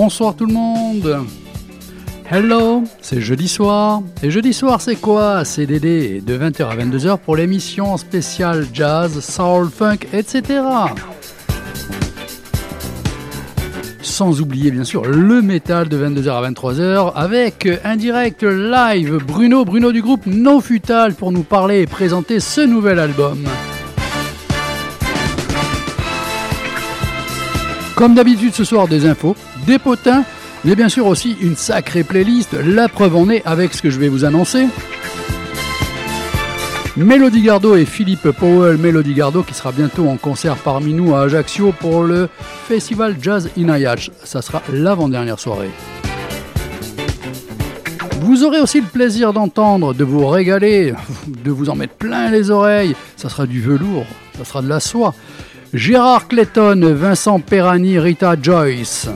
[0.00, 1.26] Bonsoir tout le monde.
[2.30, 4.00] Hello, c'est jeudi soir.
[4.22, 5.44] Et jeudi soir, c'est quoi?
[5.44, 10.60] C'est DD de 20h à 22h pour l'émission spéciale jazz, soul, funk, etc.
[14.00, 19.64] Sans oublier bien sûr le métal de 22h à 23h avec un direct live Bruno,
[19.64, 23.48] Bruno du groupe No Futal pour nous parler et présenter ce nouvel album.
[27.98, 29.34] Comme d'habitude ce soir des infos,
[29.66, 30.22] des potins
[30.64, 33.98] mais bien sûr aussi une sacrée playlist, la preuve en est avec ce que je
[33.98, 34.66] vais vous annoncer.
[36.96, 41.22] Mélodie Gardot et Philippe Powell, Mélodie Gardot qui sera bientôt en concert parmi nous à
[41.22, 42.28] Ajaccio pour le
[42.68, 44.12] Festival Jazz in Ayach.
[44.22, 45.70] Ça sera l'avant-dernière soirée.
[48.20, 50.94] Vous aurez aussi le plaisir d'entendre, de vous régaler,
[51.26, 52.94] de vous en mettre plein les oreilles.
[53.16, 55.14] Ça sera du velours, ça sera de la soie.
[55.74, 59.08] Gérard Clayton, Vincent Perani, Rita Joyce.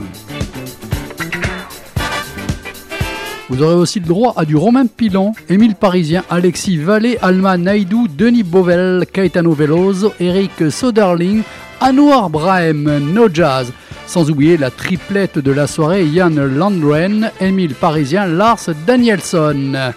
[3.49, 8.07] Vous aurez aussi le droit à du Romain Pilon, Émile Parisien, Alexis Vallée, Alma Naidou,
[8.07, 11.41] Denis Bovel, Caetano Veloso, Eric Soderling,
[11.81, 13.73] Anouar Brahim, No Jazz.
[14.05, 19.91] Sans oublier la triplette de la soirée, Yann Landren, Émile Parisien, Lars Danielson.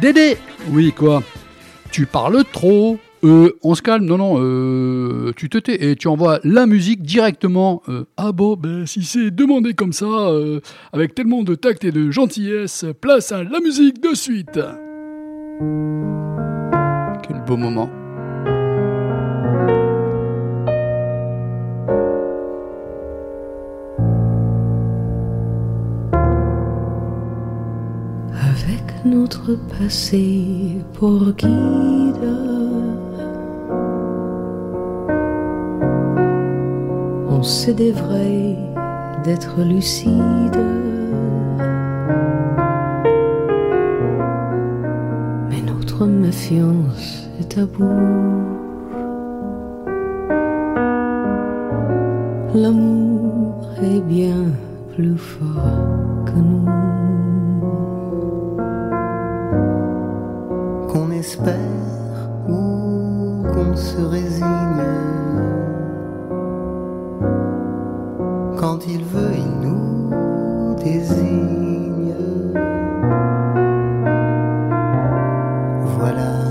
[0.00, 0.36] Dédé
[0.70, 1.22] Oui quoi?
[1.90, 6.08] Tu parles trop euh, on se calme, non, non, euh, tu te tais et tu
[6.08, 7.82] envoies la musique directement.
[7.88, 10.60] Euh, ah bon, ben si c'est demandé comme ça, euh,
[10.92, 14.58] avec tellement de tact et de gentillesse, place à la musique de suite.
[17.22, 17.88] Quel beau moment.
[28.34, 32.41] Avec notre passé pour guide
[37.42, 38.56] c'est des vrais
[39.24, 40.58] d'être lucide.
[45.50, 48.62] Mais notre méfiance est à bout.
[52.54, 54.44] L'amour est bien
[54.94, 56.66] plus fort que nous.
[60.88, 61.56] Qu'on espère
[62.48, 65.21] ou qu'on se résigne
[68.62, 72.14] quand il veut, il nous désigne.
[75.98, 76.44] Voilà,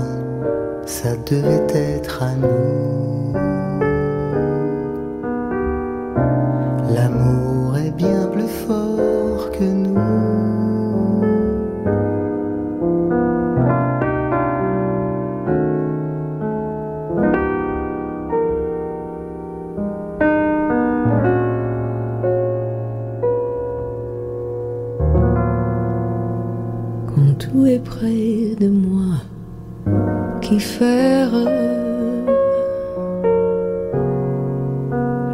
[0.84, 3.41] ça devait être à nous.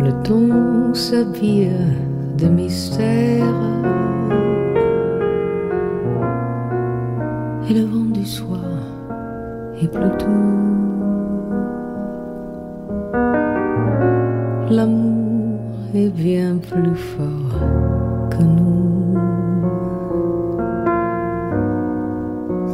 [0.01, 1.71] Le temps s'habille
[2.37, 3.45] de mystère
[7.69, 8.61] et le vent du soir
[9.83, 10.09] est plus
[14.71, 15.61] L'amour
[15.95, 18.79] est bien plus fort que nous.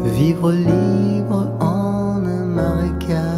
[0.05, 3.34] vivre libre en un marécage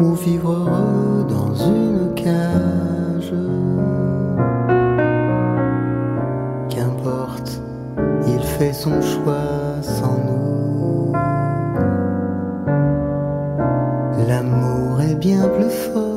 [0.00, 3.32] ou vivre heureux dans une cage.
[6.68, 7.60] Qu'importe,
[8.26, 11.12] il fait son choix sans nous.
[14.28, 16.07] L'amour est bien plus fort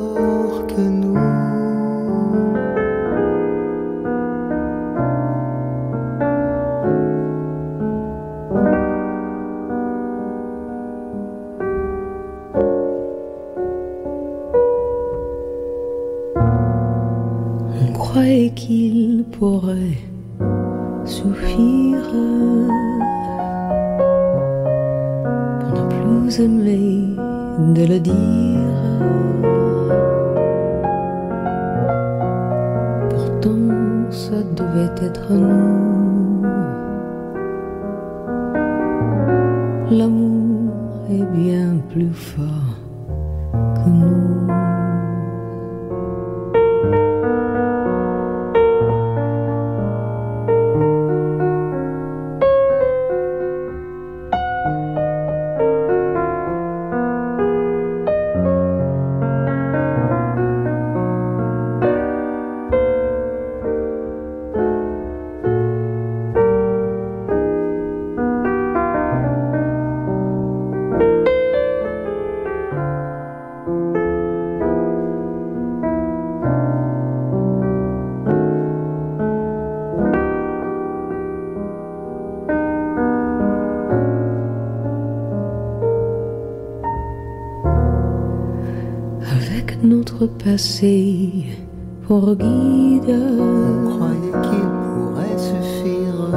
[92.08, 93.16] pour guide.
[93.40, 96.30] On croyait qu'il pourrait suffire.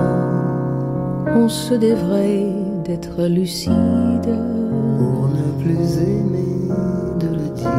[1.37, 2.47] On se devrait
[2.85, 4.29] d'être lucide.
[4.99, 6.69] Pour ne plus aimer
[7.21, 7.71] de le dire.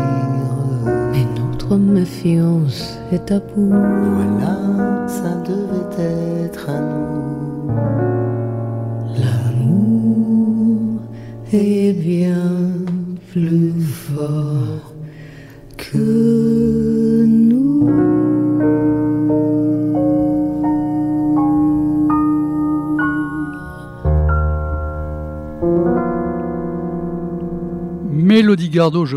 [1.11, 3.69] Mais notre méfiance est à bout.
[3.69, 8.14] Voilà, ça devait être à nous.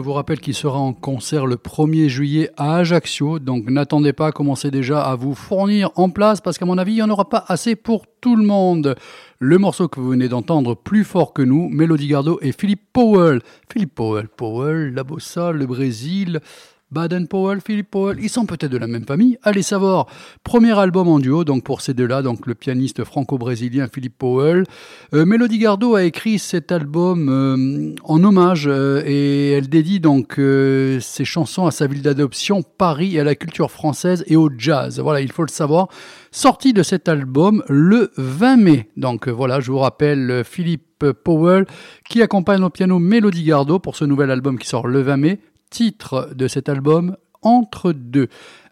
[0.09, 4.71] Vous rappelle qu'il sera en concert le 1er juillet à Ajaccio, donc n'attendez pas, commencez
[4.71, 7.45] déjà à vous fournir en place parce qu'à mon avis, il n'y en aura pas
[7.47, 8.97] assez pour tout le monde.
[9.39, 13.43] Le morceau que vous venez d'entendre, plus fort que nous, Mélodie Gardot et Philippe Powell.
[13.71, 16.41] Philippe Powell, Powell, la bossa, le Brésil,
[16.91, 20.07] Baden-Powell, Philippe Powell, ils sont peut-être de la même famille, allez savoir.
[20.43, 24.65] Premier album en duo, donc pour ces deux-là, donc le pianiste franco-brésilien Philippe Powell.
[25.13, 30.39] Euh, Mélodie Gardot a écrit cet album euh, en hommage euh, et elle dédie donc
[30.39, 34.51] euh, ses chansons à sa ville d'adoption, Paris, et à la culture française et au
[34.57, 34.99] jazz.
[34.99, 35.89] Voilà, il faut le savoir.
[36.31, 38.89] Sortie de cet album le 20 mai.
[38.97, 41.67] Donc voilà, je vous rappelle Philippe Powell
[42.09, 45.39] qui accompagne au piano Mélodie Gardot pour ce nouvel album qui sort le 20 mai
[45.71, 48.29] titre de cet album, Entre deux.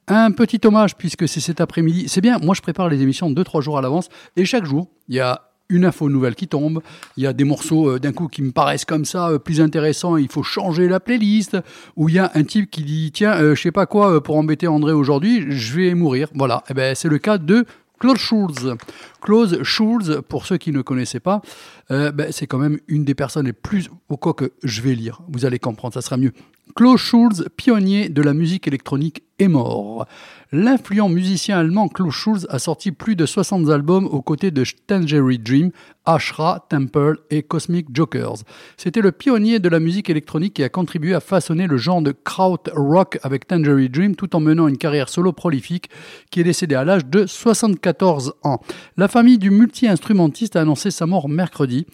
[0.09, 2.09] Un petit hommage puisque c'est cet après-midi.
[2.09, 4.89] C'est bien, moi je prépare les émissions deux, trois jours à l'avance et chaque jour,
[5.09, 6.81] il y a une info nouvelle qui tombe,
[7.17, 9.61] il y a des morceaux euh, d'un coup qui me paraissent comme ça euh, plus
[9.61, 11.57] intéressants, il faut changer la playlist,
[11.97, 14.21] ou il y a un type qui dit tiens, euh, je sais pas quoi, euh,
[14.21, 16.29] pour embêter André aujourd'hui, je vais mourir.
[16.35, 17.65] Voilà, et ben c'est le cas de
[17.99, 18.77] Claude Schulz.
[19.23, 21.41] Claude Schulz, pour ceux qui ne connaissaient pas,
[21.89, 23.89] ben, c'est quand même une des personnes les plus...
[24.11, 26.33] Au quoi que je vais lire, vous allez comprendre, ça sera mieux.
[26.75, 30.07] Klaus Schulz, pionnier de la musique électronique, est mort.
[30.53, 35.43] L'influent musicien allemand Klaus Schulz a sorti plus de 60 albums aux côtés de Tangerine
[35.43, 35.71] Dream,
[36.05, 38.37] Ashra, Temple et Cosmic Jokers.
[38.77, 42.13] C'était le pionnier de la musique électronique qui a contribué à façonner le genre de
[42.13, 45.91] kraut rock avec Tangerine Dream tout en menant une carrière solo prolifique
[46.31, 48.61] qui est décédé à l'âge de 74 ans.
[48.97, 51.87] La famille du multi-instrumentiste a annoncé sa mort mercredi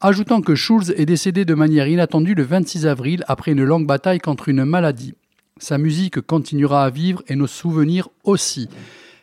[0.00, 4.20] ajoutant que Schulz est décédé de manière inattendue le 26 avril après une longue bataille
[4.20, 5.14] contre une maladie.
[5.58, 8.68] Sa musique continuera à vivre et nos souvenirs aussi.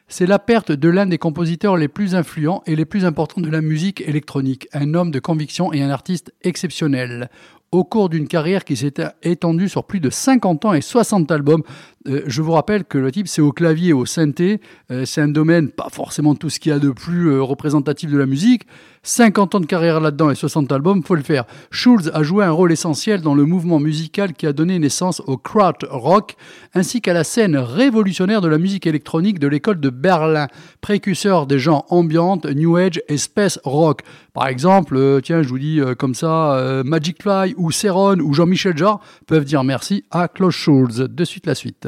[0.08, 3.50] C'est la perte de l'un des compositeurs les plus influents et les plus importants de
[3.50, 7.30] la musique électronique, un homme de conviction et un artiste exceptionnel.
[7.72, 8.94] Au cours d'une carrière qui s'est
[9.24, 11.64] étendue sur plus de 50 ans et 60 albums,
[12.08, 15.28] euh, je vous rappelle que le type c'est au clavier, au synthé, euh, c'est un
[15.28, 18.68] domaine pas forcément tout ce qu'il y a de plus euh, représentatif de la musique.
[19.06, 21.46] 50 ans de carrière là-dedans et 60 albums, faut le faire.
[21.70, 25.38] Schulz a joué un rôle essentiel dans le mouvement musical qui a donné naissance au
[25.38, 26.36] kraut rock,
[26.74, 30.48] ainsi qu'à la scène révolutionnaire de la musique électronique de l'école de Berlin,
[30.82, 34.02] précurseur des genres ambiante, new age et space rock.
[34.34, 38.18] Par exemple, euh, tiens, je vous dis euh, comme ça, euh, Magic Fly ou Ceron
[38.20, 40.98] ou Jean-Michel Jarre peuvent dire merci à Klaus Schulz.
[40.98, 41.88] De suite la suite.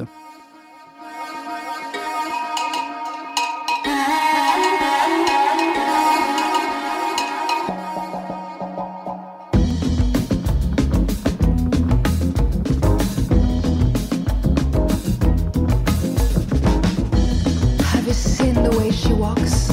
[19.08, 19.70] She walks?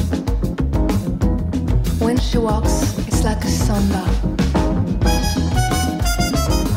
[1.99, 4.05] When she walks, it's like a samba.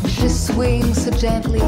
[0.10, 1.62] She swings so gently,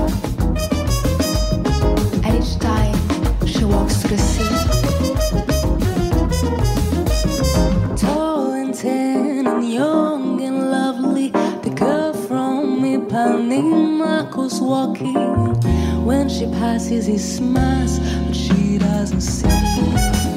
[2.23, 2.97] and each time
[3.45, 4.55] she walks to the sea.
[7.95, 11.29] Tall and tan and young and lovely,
[11.61, 15.53] the girl from Ipanema goes walking.
[16.03, 20.28] When she passes, he smiles, but she doesn't see.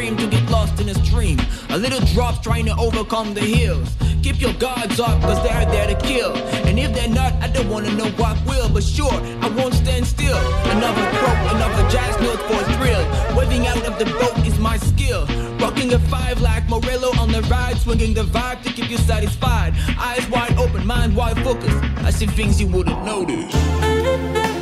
[0.00, 1.38] Dream to get lost in a stream.
[1.68, 3.88] A little drops trying to overcome the hills.
[4.22, 6.34] Keep your guards up, cause they're there to kill.
[6.66, 8.70] And if they're not, I don't wanna know what will.
[8.70, 9.12] But sure,
[9.44, 10.40] I won't stand still.
[10.76, 13.04] Another croak, another jazz note for a thrill.
[13.36, 15.26] Waving out of the boat is my skill.
[15.58, 19.74] Rocking a five like Morello on the ride, swinging the vibe to keep you satisfied.
[19.98, 21.84] Eyes wide open, mind wide focused.
[22.08, 24.59] I see things you wouldn't notice.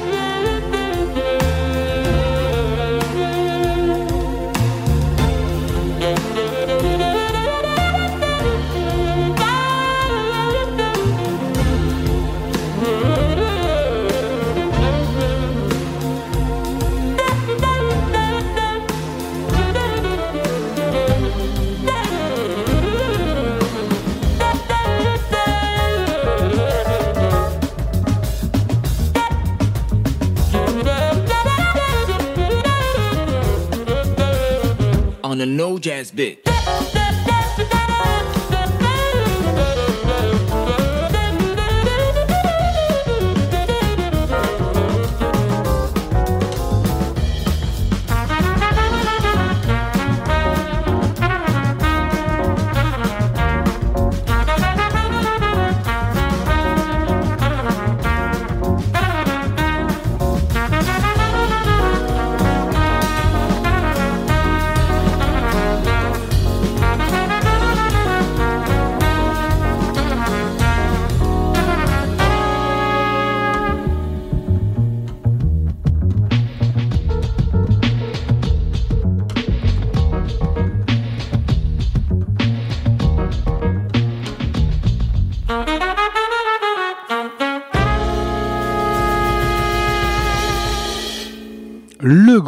[35.40, 36.47] On a no jazz bit.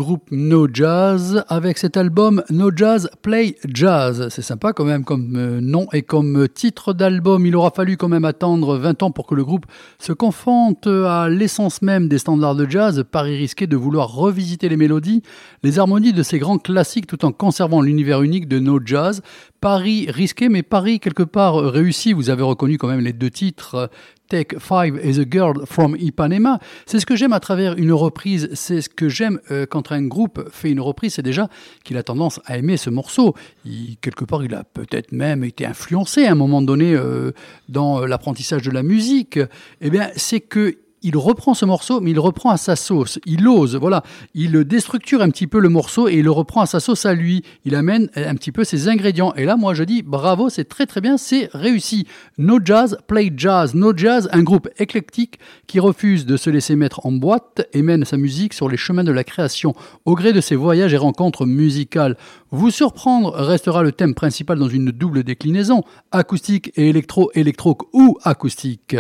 [0.01, 4.29] Groupe No Jazz avec cet album No Jazz Play Jazz.
[4.31, 7.45] C'est sympa quand même comme euh, nom et comme titre d'album.
[7.45, 9.67] Il aura fallu quand même attendre 20 ans pour que le groupe
[9.99, 13.05] se confronte à l'essence même des standards de jazz.
[13.11, 15.23] Paris risquait de vouloir revisiter les mélodies,
[15.63, 19.21] les harmonies de ces grands classiques tout en conservant l'univers unique de No Jazz.
[19.61, 22.15] Paris risqué, mais Paris quelque part réussi.
[22.15, 23.91] Vous avez reconnu quand même les deux titres
[24.31, 26.61] Take Five is a Girl from Ipanema.
[26.87, 28.49] C'est ce que j'aime à travers une reprise.
[28.55, 31.15] C'est ce que j'aime euh, quand un groupe fait une reprise.
[31.15, 31.49] C'est déjà
[31.85, 33.35] qu'il a tendance à aimer ce morceau.
[33.65, 37.33] Il, quelque part, il a peut-être même été influencé à un moment donné euh,
[37.69, 39.39] dans l'apprentissage de la musique.
[39.81, 43.19] Eh bien, c'est que il reprend ce morceau, mais il reprend à sa sauce.
[43.27, 44.03] Il ose, voilà.
[44.35, 47.15] Il déstructure un petit peu le morceau et il le reprend à sa sauce à
[47.15, 47.43] lui.
[47.65, 49.33] Il amène un petit peu ses ingrédients.
[49.35, 52.07] Et là, moi, je dis bravo, c'est très très bien, c'est réussi.
[52.39, 53.75] No Jazz, Play Jazz.
[53.75, 58.05] No Jazz, un groupe éclectique qui refuse de se laisser mettre en boîte et mène
[58.05, 61.47] sa musique sur les chemins de la création au gré de ses voyages et rencontres
[61.47, 62.17] musicales.
[62.51, 68.19] Vous surprendre restera le thème principal dans une double déclinaison, acoustique et électro, électro ou
[68.25, 68.97] acoustique.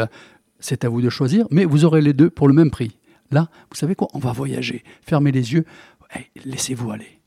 [0.60, 2.96] C'est à vous de choisir, mais vous aurez les deux pour le même prix.
[3.30, 4.08] Là, vous savez quoi?
[4.14, 4.82] On va voyager.
[5.02, 5.64] Fermez les yeux.
[6.44, 7.19] Laissez-vous aller.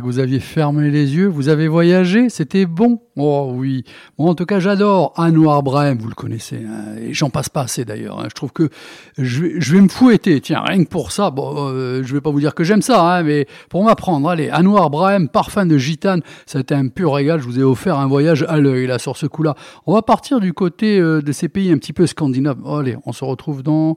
[0.00, 3.00] Que vous aviez fermé les yeux, vous avez voyagé, c'était bon.
[3.16, 3.84] Oh oui.
[4.16, 7.62] Bon, en tout cas, j'adore Anouar Brahim, vous le connaissez, hein, et j'en passe pas
[7.62, 8.20] assez d'ailleurs.
[8.20, 8.26] hein.
[8.28, 8.68] Je trouve que
[9.16, 11.30] je vais, me fouetter, tiens, rien que pour ça.
[11.30, 14.50] Bon, euh, je vais pas vous dire que j'aime ça, hein, mais pour m'apprendre, allez,
[14.50, 16.22] Anouar Brahim, parfum de gitane,
[16.58, 17.40] été un pur régal.
[17.40, 19.54] Je vous ai offert un voyage à l'œil là sur ce coup-là.
[19.86, 22.58] On va partir du côté euh, de ces pays un petit peu scandinaves.
[22.64, 23.96] Oh, allez, on se retrouve dans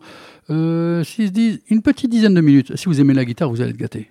[0.49, 1.03] euh,
[1.69, 2.75] une petite dizaine de minutes.
[2.75, 4.07] Si vous aimez la guitare, vous allez être gâtés.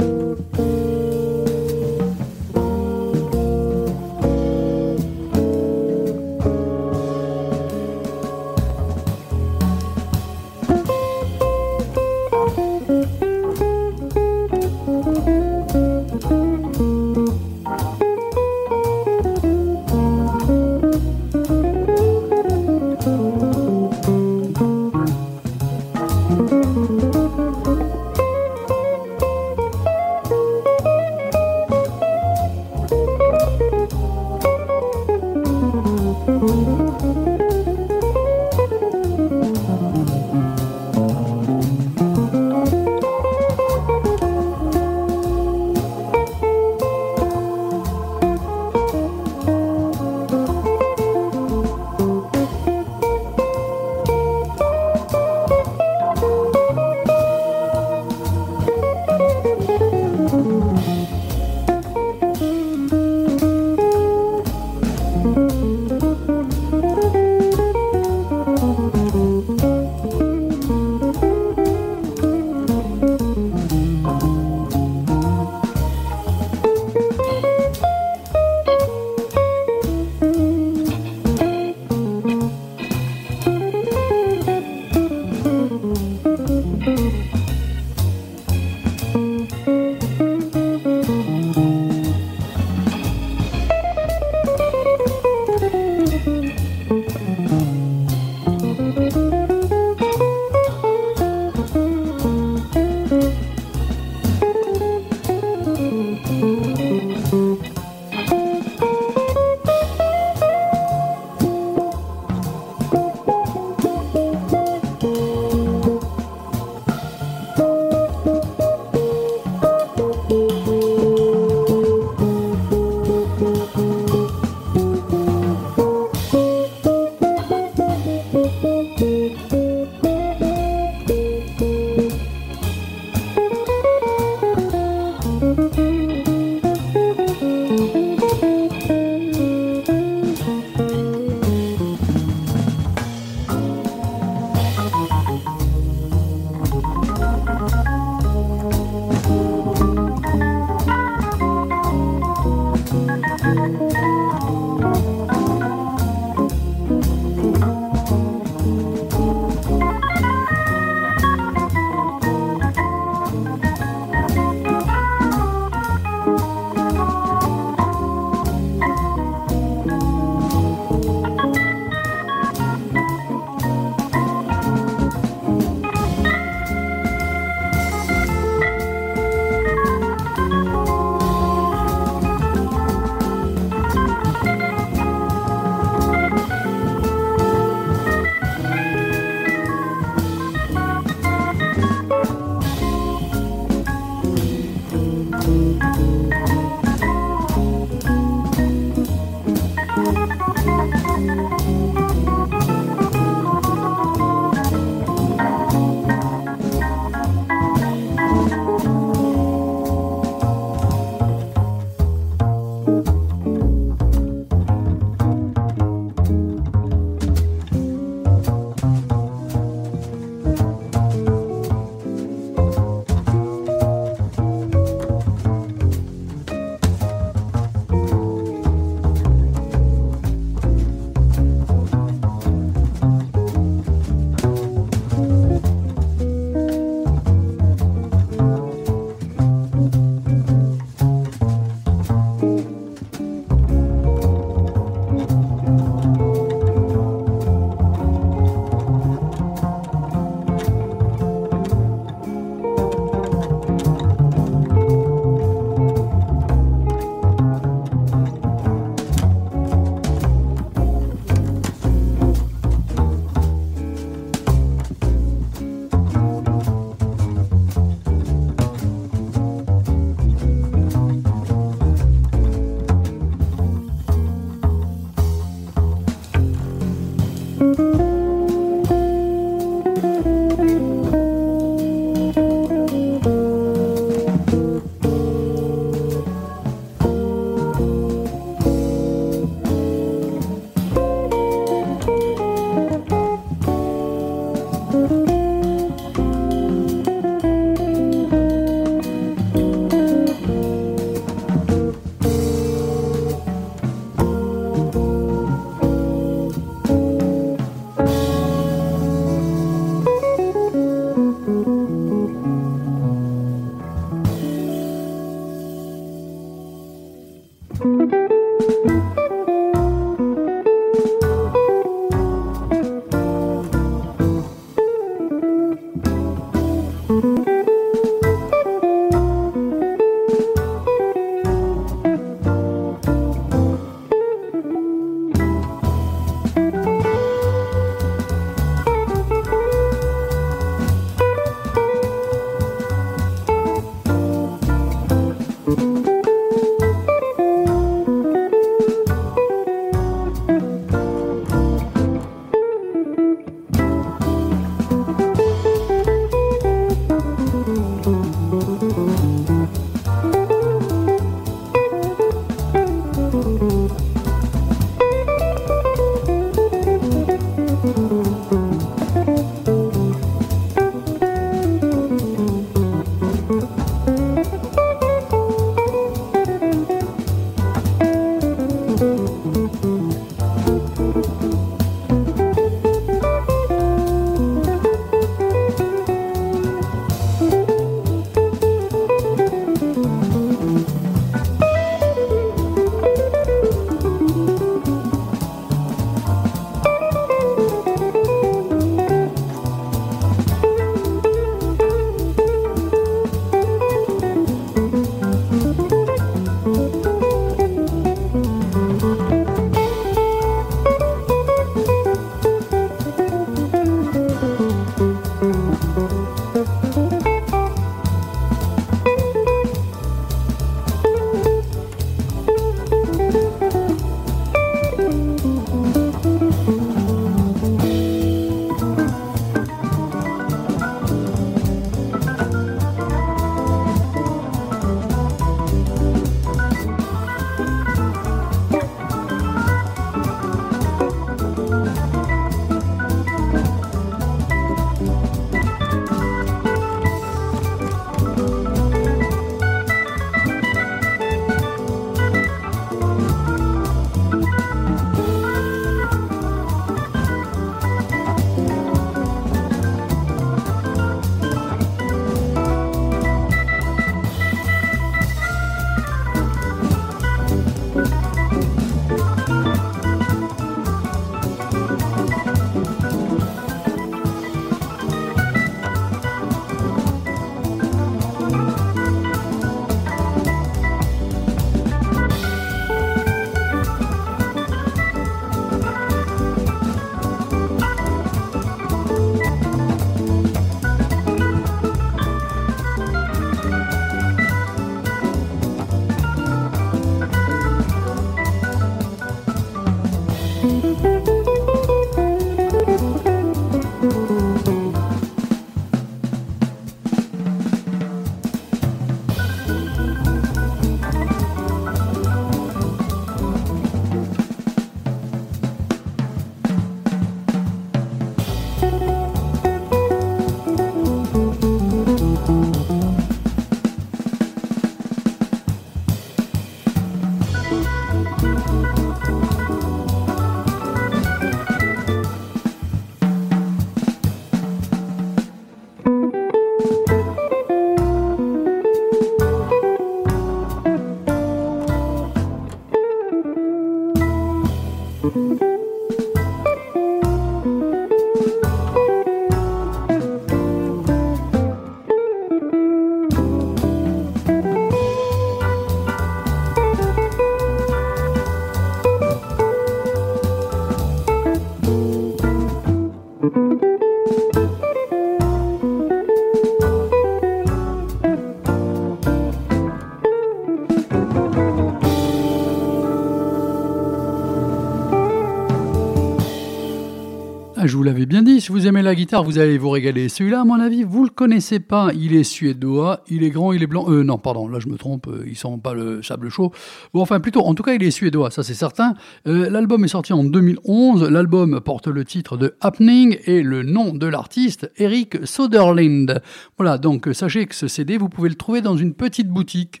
[577.92, 580.30] Je vous l'avais bien dit, si vous aimez la guitare, vous allez vous régaler.
[580.30, 582.08] Celui-là, à mon avis, vous le connaissez pas.
[582.14, 584.06] Il est suédois, il est grand, il est blanc.
[584.08, 586.72] Euh, non, pardon, là je me trompe, euh, ils sont pas le sable chaud.
[587.12, 589.12] Bon, enfin, plutôt, en tout cas, il est suédois, ça c'est certain.
[589.46, 591.24] Euh, l'album est sorti en 2011.
[591.24, 596.40] L'album porte le titre de Happening et le nom de l'artiste, Eric Soderlind.
[596.78, 600.00] Voilà, donc sachez que ce CD, vous pouvez le trouver dans une petite boutique.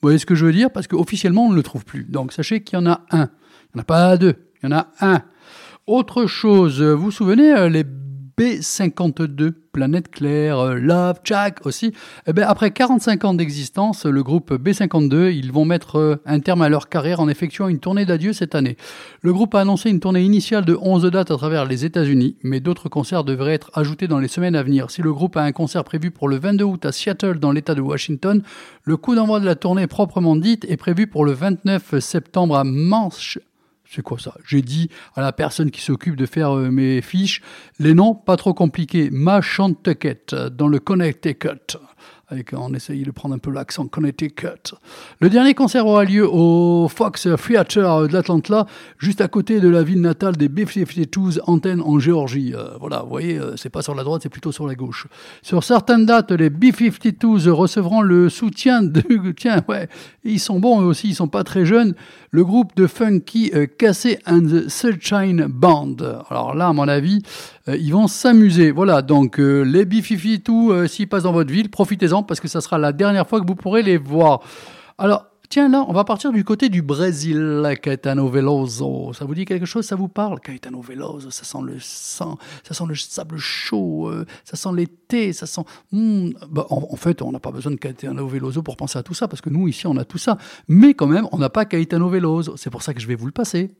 [0.00, 0.70] Vous voyez ce que je veux dire?
[0.70, 2.04] Parce qu'officiellement, on ne le trouve plus.
[2.04, 3.30] Donc sachez qu'il y en a un.
[3.74, 5.22] Il n'y en a pas deux, il y en a un.
[5.88, 7.82] Autre chose, vous souvenez, euh, les
[8.38, 11.92] B52, Planète Claire, euh, Love, Jack aussi,
[12.28, 16.62] eh bien, après 45 ans d'existence, le groupe B52, ils vont mettre euh, un terme
[16.62, 18.76] à leur carrière en effectuant une tournée d'adieu cette année.
[19.22, 22.60] Le groupe a annoncé une tournée initiale de 11 dates à travers les États-Unis, mais
[22.60, 24.88] d'autres concerts devraient être ajoutés dans les semaines à venir.
[24.92, 27.74] Si le groupe a un concert prévu pour le 22 août à Seattle dans l'État
[27.74, 28.40] de Washington,
[28.84, 32.62] le coup d'envoi de la tournée proprement dite est prévu pour le 29 septembre à
[32.62, 33.40] Manche
[33.94, 34.34] c'est quoi ça?
[34.46, 37.42] J'ai dit à la personne qui s'occupe de faire euh, mes fiches
[37.78, 39.10] les noms pas trop compliqués.
[39.10, 41.76] Machantucket dans le Connecticut
[42.32, 44.74] avec, on essaye de prendre un peu l'accent Connecticut.
[45.20, 48.66] Le dernier concert aura lieu au Fox Theater de l'Atlanta,
[48.98, 52.54] juste à côté de la ville natale des B-52s, antenne en Géorgie.
[52.54, 55.06] Euh, voilà, vous voyez, euh, c'est pas sur la droite, c'est plutôt sur la gauche.
[55.42, 59.02] Sur certaines dates, les B-52s recevront le soutien de...
[59.36, 59.88] Tiens, ouais,
[60.24, 61.94] ils sont bons eux aussi, ils sont pas très jeunes.
[62.30, 65.96] Le groupe de funky euh, Cassé and the Sunshine Band.
[66.30, 67.22] Alors là, à mon avis,
[67.68, 68.70] ils vont s'amuser.
[68.70, 72.60] Voilà, donc euh, les B-52, euh, s'ils passent dans votre ville, profitez-en parce que ça
[72.60, 74.40] sera la dernière fois que vous pourrez les voir.
[74.98, 79.12] Alors, tiens, là, on va partir du côté du Brésil, Caetano Veloso.
[79.12, 79.86] Ça vous dit quelque chose?
[79.86, 84.26] Ça vous parle Caetano Veloso, ça sent le sang, ça sent le sable chaud, euh,
[84.44, 85.62] ça sent l'été, ça sent...
[85.92, 89.04] Hmm, bah, en, en fait, on n'a pas besoin de Caetano Veloso pour penser à
[89.04, 90.36] tout ça, parce que nous, ici, on a tout ça.
[90.66, 92.56] Mais quand même, on n'a pas Caetano Veloso.
[92.56, 93.70] C'est pour ça que je vais vous le passer.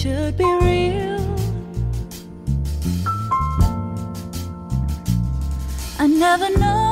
[0.00, 1.20] Should be real.
[5.98, 6.89] I never know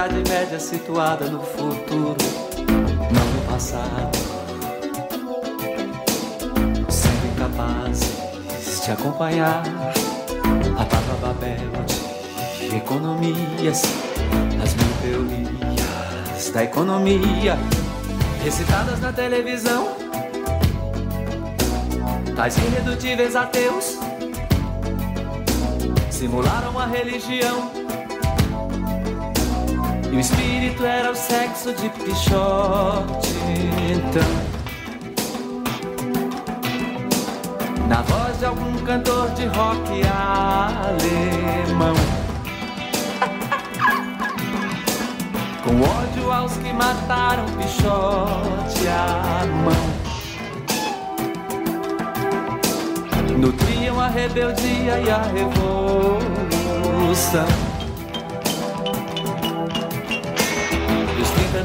[0.00, 2.16] idade média situada no futuro,
[3.12, 4.16] não no passado.
[6.88, 9.62] Sendo incapazes de acompanhar
[10.78, 11.70] a Baba Babel
[12.58, 13.82] de economias,
[14.62, 17.58] as mil teorias da economia
[18.42, 19.96] recitadas na televisão.
[22.34, 23.98] Tais irredutíveis ateus
[26.10, 27.79] simularam uma religião.
[30.70, 33.34] O espírito era o sexo de Pichote.
[33.90, 34.22] Então,
[37.88, 40.02] na voz de algum cantor de rock
[40.86, 41.96] alemão,
[45.64, 49.90] com ódio aos que mataram Pichote à mão.
[53.36, 55.70] nutriam a rebeldia e a revolução.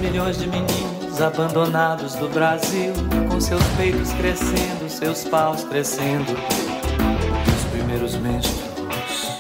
[0.10, 2.94] Milhões de meninos abandonados do Brasil,
[3.28, 6.32] com seus peitos crescendo, seus paus crescendo,
[7.58, 9.40] os primeiros menstruos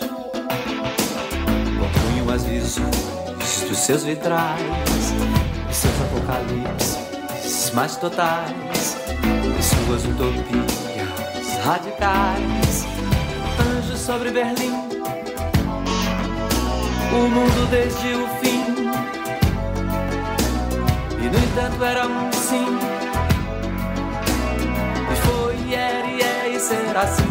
[1.77, 2.95] compunham as visões
[3.69, 4.59] dos seus vitrais,
[5.69, 8.97] e seus apocalipses mais totais,
[9.59, 12.85] e suas utopias radicais,
[13.77, 14.73] anjos sobre Berlim,
[17.13, 18.44] o mundo desde o fim.
[21.25, 22.77] E no entanto era um sim,
[25.11, 27.23] e foi, e era, e é, e será assim.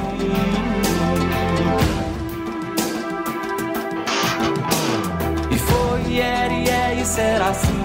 [5.48, 7.84] E foi, e era, e é, e será assim.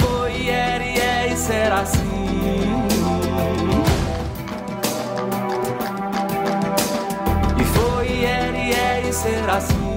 [0.00, 1.98] foi, era e é e será assim.
[7.58, 7.64] E
[8.10, 9.87] e é e será assim.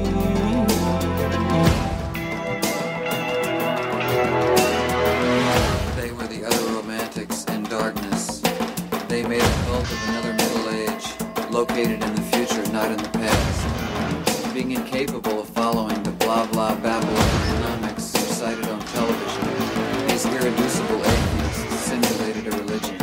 [11.51, 14.53] Located in the future, not in the past.
[14.53, 21.01] Being incapable of following the blah blah babble of economics recited on television, these irreducible
[21.03, 23.01] atheists simulated a religion,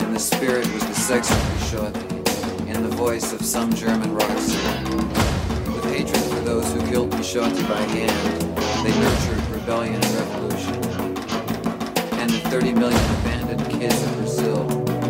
[0.00, 4.38] and the spirit was the sex of Pishotti, in the voice of some German rock
[4.38, 4.82] star.
[5.72, 10.86] With hatred for those who killed Pishotti by hand, they nurtured rebellion and revolution
[12.18, 14.64] and the 30 million abandoned kids in Brazil,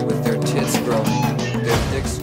[0.04, 2.18] with their tits growing, their dicks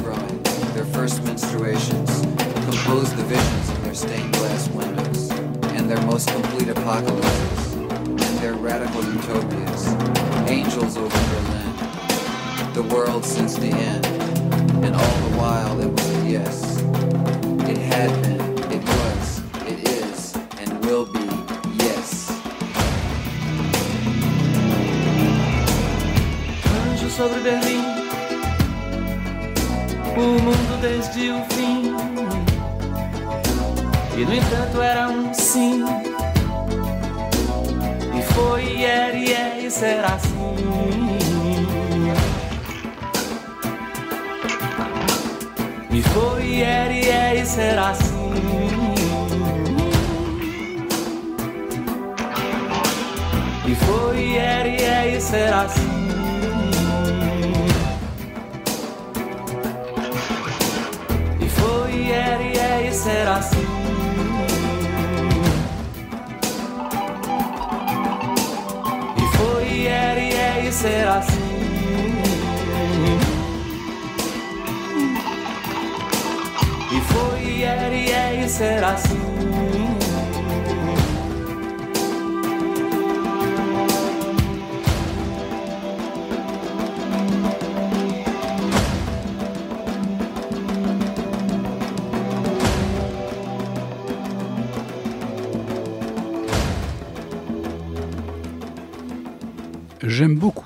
[0.93, 2.21] first menstruations,
[2.65, 5.31] composed the visions in their stained glass windows,
[5.75, 9.87] and their most complete apocalypses, and their radical utopias,
[10.47, 14.05] angels over Berlin, the world since the end,
[14.85, 16.79] and all the while it was a yes.
[17.67, 18.41] It had been,
[18.71, 21.25] it was, it is, and will be
[21.83, 22.29] yes.
[27.17, 27.39] Sobre
[31.03, 31.95] antes de um fim.
[34.15, 35.83] E no entanto era um sim.
[38.17, 40.55] E foi, e era, e é, e será assim.
[45.91, 48.13] E foi, e era, e é, e será assim.
[53.65, 55.82] E foi, e era, e é, e será assim.
[70.83, 71.39] ser assim.
[76.91, 79.12] E foi, e é, e é, e será assim.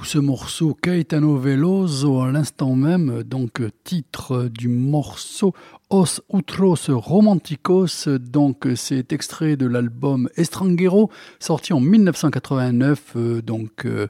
[0.07, 5.53] Ce morceau Caetano Veloso à l'instant même, donc titre du morceau
[5.89, 14.07] Os Outros Romanticos, donc c'est extrait de l'album Estranguero sorti en 1989, euh, donc euh,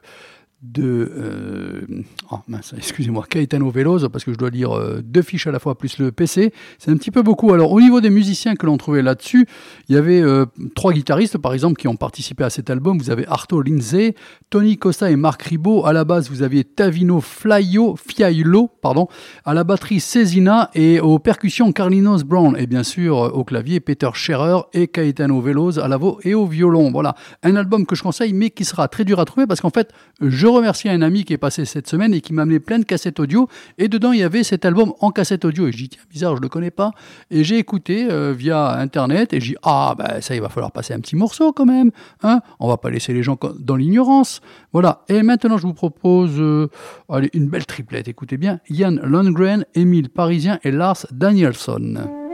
[0.62, 2.02] de euh,
[2.32, 5.60] oh mince, excusez-moi Caetano Veloso parce que je dois lire euh, deux fiches à la
[5.60, 7.52] fois plus le PC c'est un petit peu beaucoup.
[7.52, 9.46] Alors au niveau des musiciens que l'on trouvait là-dessus
[9.88, 12.98] il y avait euh, trois guitaristes par exemple qui ont participé à cet album.
[12.98, 14.16] Vous avez Arto Lindsay
[14.50, 15.86] Tony Costa et Marc Ribot.
[15.86, 19.06] À la base vous aviez Tavino Flaio Fiailo pardon.
[19.44, 22.56] À la batterie Cezina et aux percussions Carlinos Brown.
[22.58, 26.34] Et bien sûr euh, au clavier Peter Scherer et Caetano Veloso à la voix et
[26.34, 26.90] au violon.
[26.90, 27.14] Voilà.
[27.44, 29.92] Un album que je conseille mais qui sera très dur à trouver parce qu'en fait
[30.20, 32.84] je remercie un ami qui est passé cette semaine et qui m'a amené plein de
[32.84, 33.48] cassettes audio.
[33.78, 35.66] Et dedans, il y avait cet album en cassette audio.
[35.66, 36.92] Et je dis, tiens, bizarre, je le connais pas.
[37.30, 40.72] Et j'ai écouté euh, via Internet et j'ai dit, ah, ben ça, il va falloir
[40.72, 41.90] passer un petit morceau quand même.
[42.22, 44.40] Hein On va pas laisser les gens dans l'ignorance.
[44.72, 45.04] Voilà.
[45.08, 46.68] Et maintenant, je vous propose euh,
[47.08, 48.08] allez, une belle triplette.
[48.08, 48.60] Écoutez bien.
[48.68, 52.27] Yann Lundgren, Émile Parisien et Lars Danielson.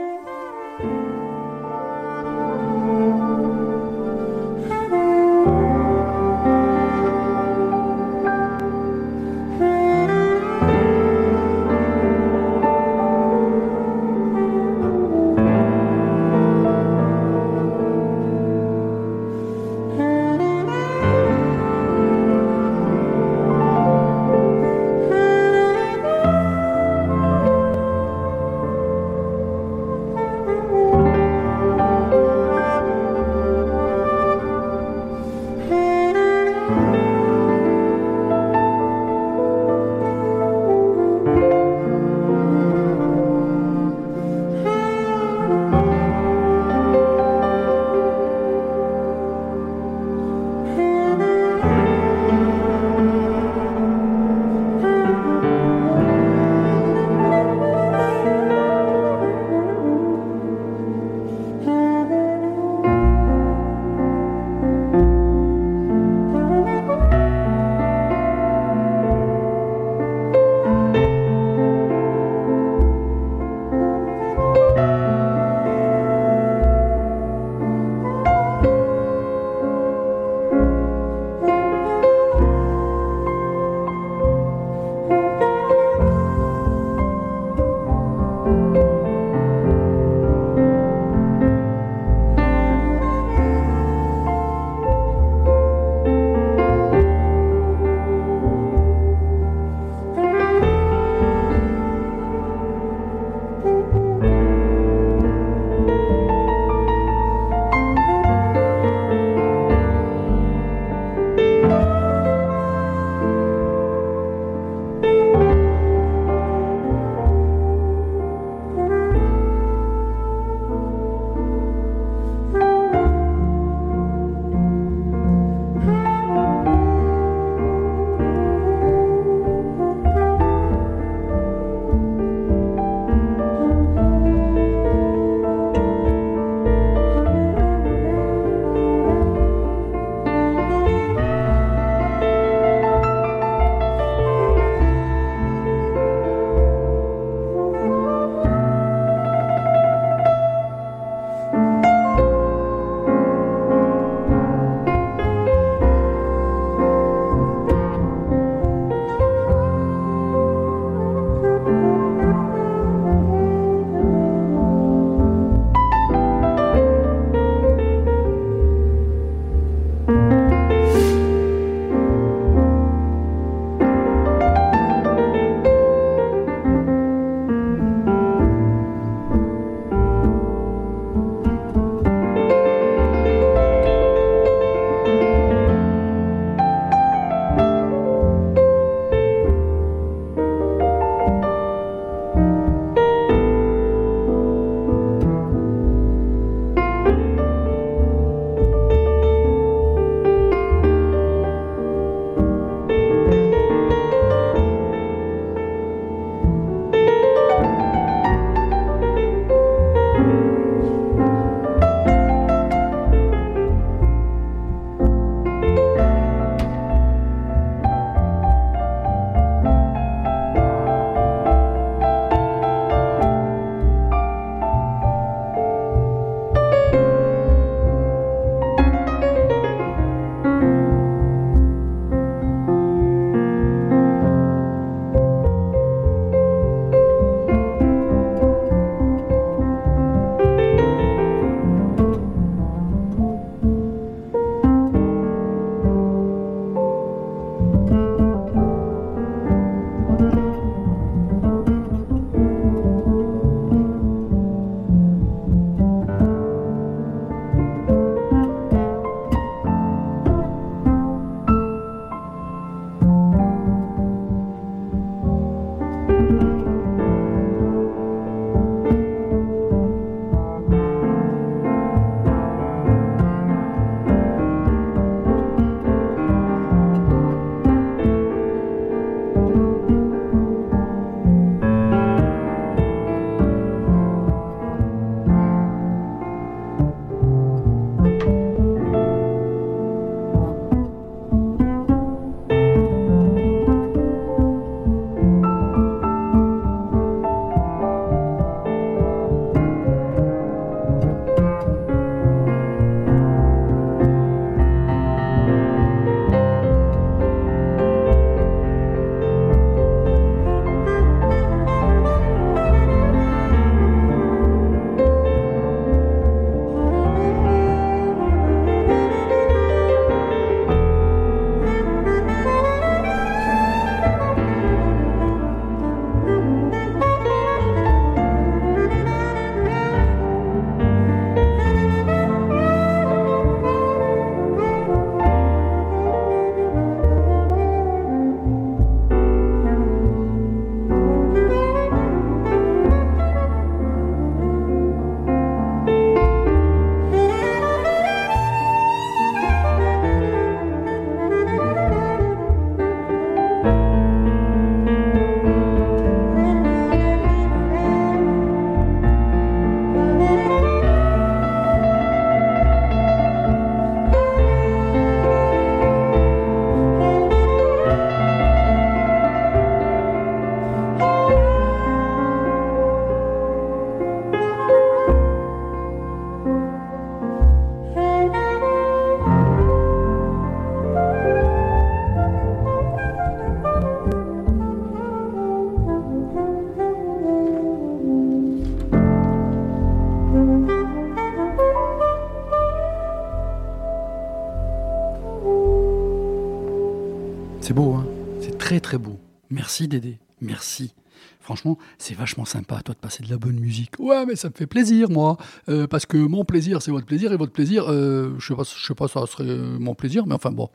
[399.75, 400.93] Merci Dédé, merci.
[401.41, 403.99] Franchement, c'est vachement sympa, toi, de passer de la bonne musique.
[403.99, 405.35] Ouais, mais ça me fait plaisir, moi.
[405.67, 408.63] Euh, parce que mon plaisir, c'est votre plaisir, et votre plaisir, euh, je sais pas,
[408.63, 409.43] je sais pas, ça serait
[409.77, 410.69] mon plaisir, mais enfin bon,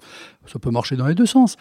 [0.44, 1.57] ça peut marcher dans les deux sens.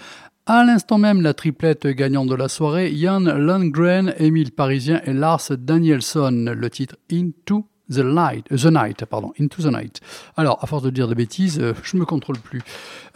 [0.45, 5.49] À l'instant même, la triplette gagnante de la soirée, Jan Lundgren, Émile Parisien et Lars
[5.49, 6.53] Danielson.
[6.53, 9.99] Le titre Into The Light, The Night, pardon, Into the Night.
[10.37, 12.61] Alors, à force de dire des bêtises, euh, je me contrôle plus.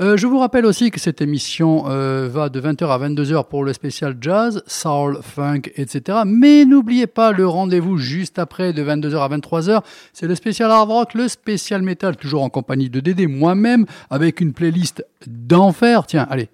[0.01, 3.63] Euh, je vous rappelle aussi que cette émission euh, va de 20h à 22h pour
[3.63, 6.19] le spécial jazz, soul, funk, etc.
[6.25, 9.81] Mais n'oubliez pas le rendez-vous juste après de 22h à 23h.
[10.11, 14.41] C'est le spécial hard rock, le spécial metal, toujours en compagnie de Dédé, moi-même, avec
[14.41, 16.05] une playlist d'enfer.
[16.07, 16.49] Tiens, allez,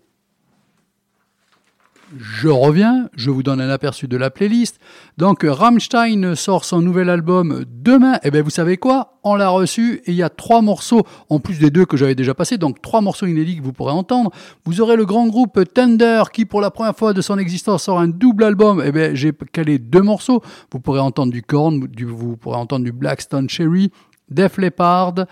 [2.18, 4.80] je reviens, je vous donne un aperçu de la playlist.
[5.18, 8.16] Donc Rammstein sort son nouvel album demain.
[8.16, 9.20] Et eh bien vous savez quoi?
[9.24, 12.16] On l'a reçu et il y a trois morceaux, en plus des deux que j'avais
[12.16, 14.32] déjà passés, donc trois morceaux inédits que vous pourrez entendre.
[14.66, 18.00] Vous aurez le grand groupe Thunder qui pour la première fois de son existence sort
[18.00, 18.82] un double album.
[18.82, 20.42] Et eh bien j'ai calé deux morceaux.
[20.72, 23.92] Vous pourrez entendre du Korn, vous pourrez entendre du Blackstone Cherry,
[24.30, 25.26] Def Leppard.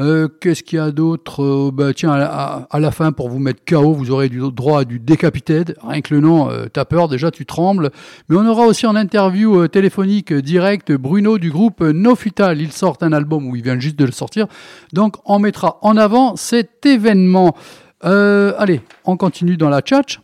[0.00, 3.60] Euh, qu'est-ce qu'il y a d'autre euh, bah, Tiens, à, la fin, pour vous mettre
[3.66, 5.76] KO, vous aurez du droit à du Decapitated.
[5.86, 7.90] Rien que le nom, euh, t'as peur, déjà tu trembles.
[8.28, 12.60] Mais on aura aussi en interview téléphonique direct Bruno du groupe No Futal.
[12.60, 14.46] Il sort un album où il vient juste de le sortir.
[14.92, 17.54] Donc on mettra en avant cet événement.
[18.02, 20.18] allez, on continue dans la chat.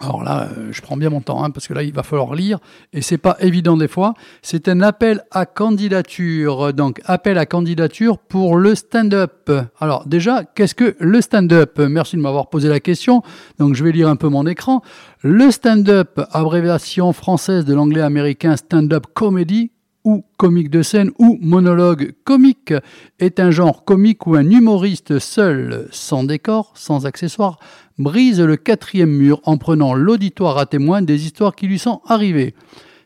[0.00, 2.34] Alors là, euh, je prends bien mon temps, hein, parce que là, il va falloir
[2.34, 2.58] lire,
[2.92, 4.14] et c'est pas évident des fois.
[4.42, 9.50] C'est un appel à candidature, donc appel à candidature pour le stand-up.
[9.78, 11.78] Alors déjà, qu'est-ce que le stand-up?
[11.78, 13.22] Merci de m'avoir posé la question,
[13.58, 14.82] donc je vais lire un peu mon écran.
[15.22, 19.70] Le stand-up, abréviation française de l'anglais américain stand-up comedy,
[20.04, 22.74] ou comique de scène ou monologue comique
[23.18, 27.58] est un genre comique où un humoriste seul, sans décor, sans accessoires,
[27.98, 32.54] brise le quatrième mur en prenant l'auditoire à témoin des histoires qui lui sont arrivées.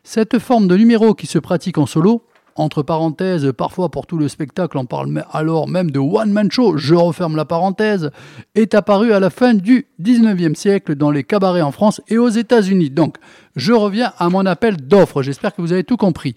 [0.03, 2.23] Cette forme de numéro qui se pratique en solo,
[2.55, 6.93] entre parenthèses, parfois pour tout le spectacle, on parle alors même de one-man show, je
[6.93, 8.11] referme la parenthèse,
[8.55, 12.29] est apparue à la fin du 19e siècle dans les cabarets en France et aux
[12.29, 12.89] États-Unis.
[12.89, 13.15] Donc,
[13.55, 16.35] je reviens à mon appel d'offre, j'espère que vous avez tout compris.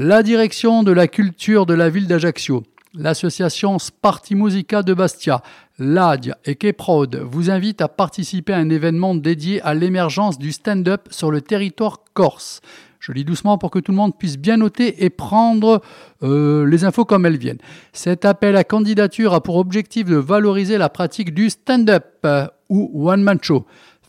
[0.00, 2.62] La direction de la culture de la ville d'Ajaccio,
[2.94, 5.42] l'association Sparti Musica de Bastia,
[5.80, 11.08] l'ADIA et Keprod vous invitent à participer à un événement dédié à l'émergence du stand-up
[11.10, 12.60] sur le territoire corse.
[13.00, 15.82] Je lis doucement pour que tout le monde puisse bien noter et prendre
[16.22, 17.58] euh, les infos comme elles viennent.
[17.92, 23.10] Cet appel à candidature a pour objectif de valoriser la pratique du stand-up euh, ou
[23.10, 23.66] one-man show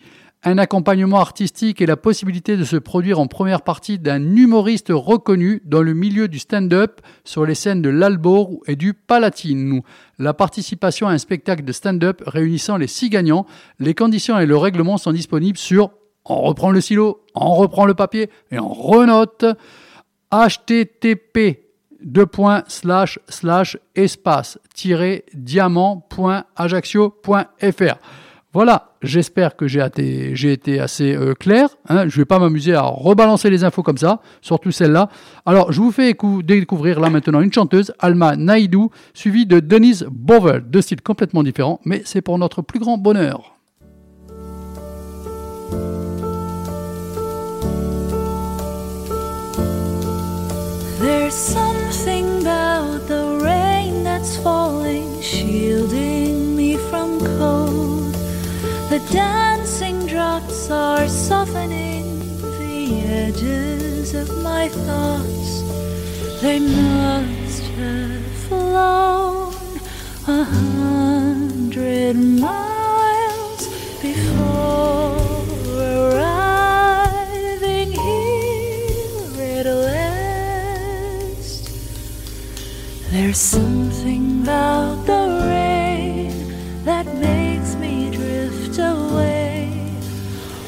[0.46, 5.64] un accompagnement artistique et la possibilité de se produire en première partie d'un humoriste reconnu
[5.66, 9.82] dans le milieu du stand-up sur les scènes de l'Albor et du Palatine.
[10.20, 13.48] La participation à un spectacle de stand-up réunissant les six gagnants.
[13.80, 15.90] Les conditions et le règlement sont disponibles sur
[16.28, 19.46] on reprend le silo, on reprend le papier et on renote
[20.32, 21.60] http
[23.96, 24.60] espace
[25.34, 27.98] diamant.ajaccio.fr
[28.56, 29.82] voilà, j'espère que j'ai
[30.52, 31.70] été, assez euh, clair.
[31.88, 32.08] Hein.
[32.08, 35.10] Je ne vais pas m'amuser à rebalancer les infos comme ça, surtout celle-là.
[35.46, 40.64] Alors, je vous fais découvrir là maintenant une chanteuse, Alma Naidou, suivie de Denise Bovel,
[40.68, 43.52] deux styles complètement différents, mais c'est pour notre plus grand bonheur.
[51.00, 56.05] There's something about the rain that's falling, from
[58.96, 65.64] The dancing drops are softening the edges of my thoughts.
[66.42, 69.54] They must have flown
[70.30, 73.68] a hundred miles
[74.02, 75.18] before
[76.08, 81.64] arriving here at last.
[83.12, 85.65] There's something about the rain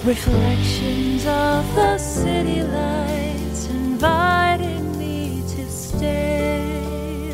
[0.07, 7.29] Reflections of the city lights inviting me to stay.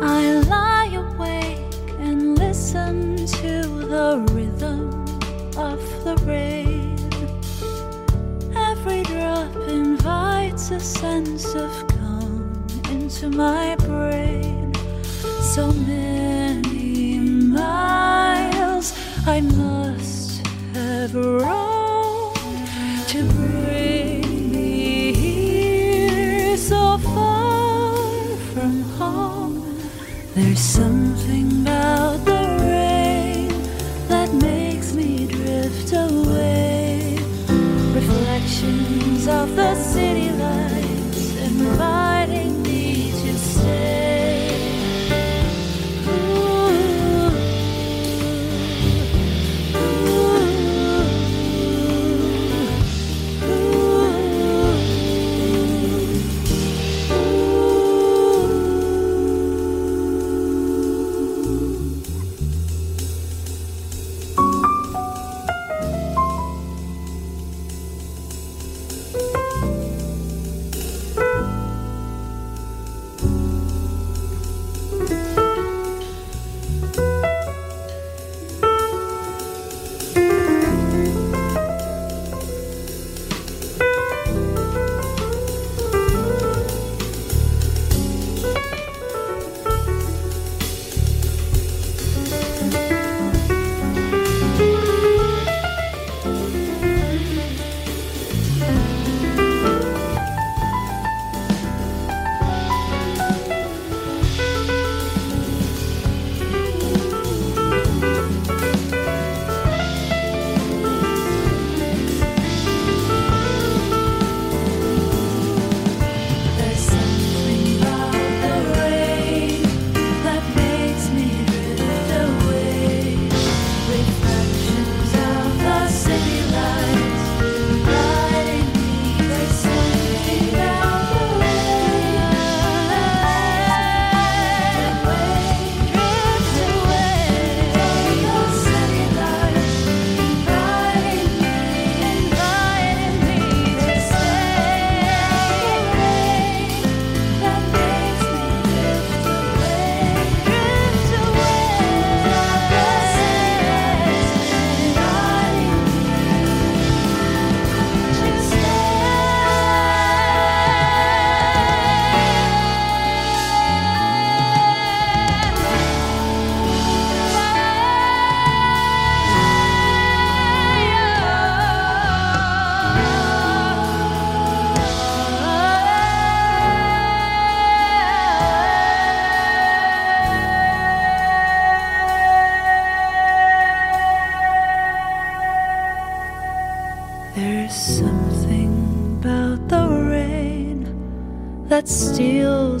[0.00, 4.88] I lie awake and listen to the rhythm
[5.58, 6.96] of the rain.
[8.56, 14.72] Every drop invites a sense of calm into my brain.
[15.54, 16.73] So many
[17.64, 18.88] miles
[19.26, 22.68] I must have roamed
[23.12, 24.22] to bring
[24.54, 27.96] me here so far
[28.52, 29.56] from home.
[30.34, 32.42] There's something about the
[32.72, 33.50] rain
[34.12, 37.18] that makes me drift away.
[38.00, 41.93] Reflections of the city lights inviting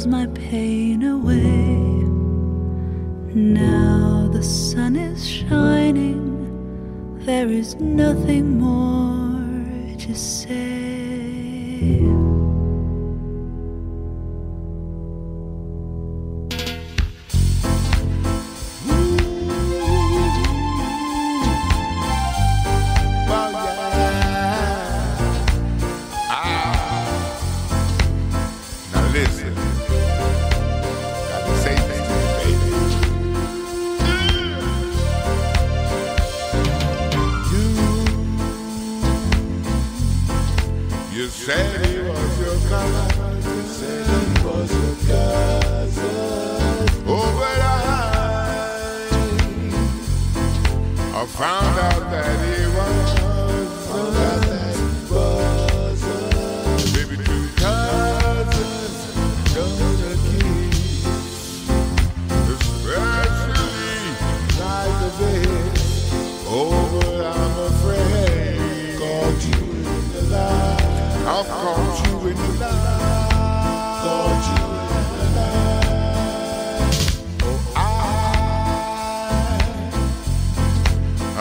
[0.02, 1.53] my pain away.
[41.24, 43.36] You, said he was your cousin.
[43.36, 46.04] You said he was your cousin.
[47.06, 47.72] Oh, but I,
[51.14, 52.63] I found out that he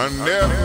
[0.03, 0.62] I never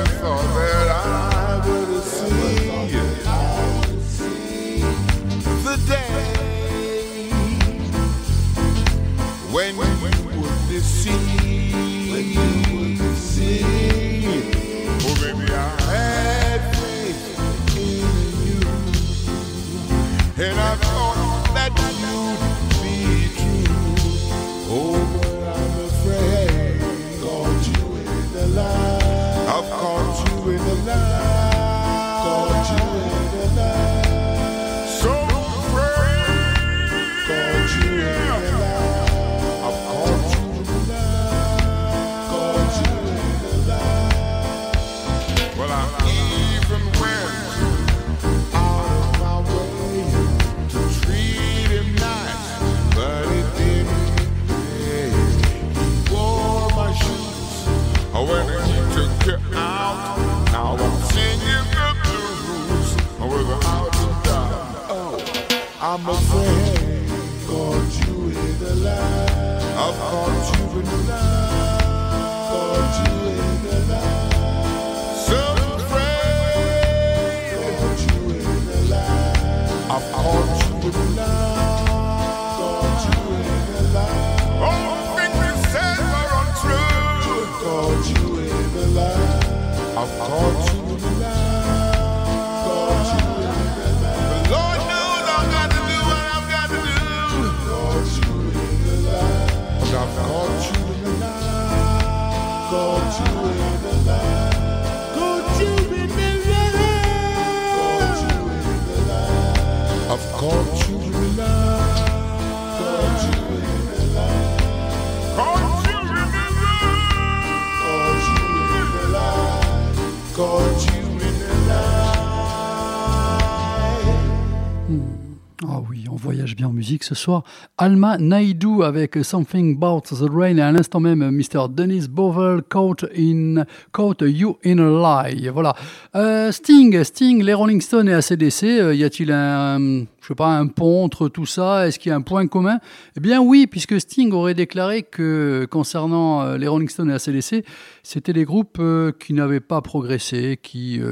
[126.89, 127.43] musique ce soir.
[127.77, 131.69] Alma Naidoo avec Something About the Rain et à l'instant même Mr.
[131.69, 135.51] Dennis Bovell Caught, in, Caught You in a Lie.
[135.51, 135.75] Voilà.
[136.17, 140.49] Euh, Sting, Sting, les Rolling Stones et ACDC, euh, y a-t-il un, je sais pas,
[140.49, 141.87] un pont entre tout ça?
[141.87, 142.79] Est-ce qu'il y a un point commun?
[143.19, 147.67] Eh bien oui, puisque Sting aurait déclaré que concernant euh, les Rolling Stones et ACDC,
[148.03, 148.81] c'était des groupes
[149.21, 151.03] qui n'avaient pas progressé, qui,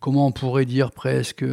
[0.00, 1.44] comment on pourrait dire presque...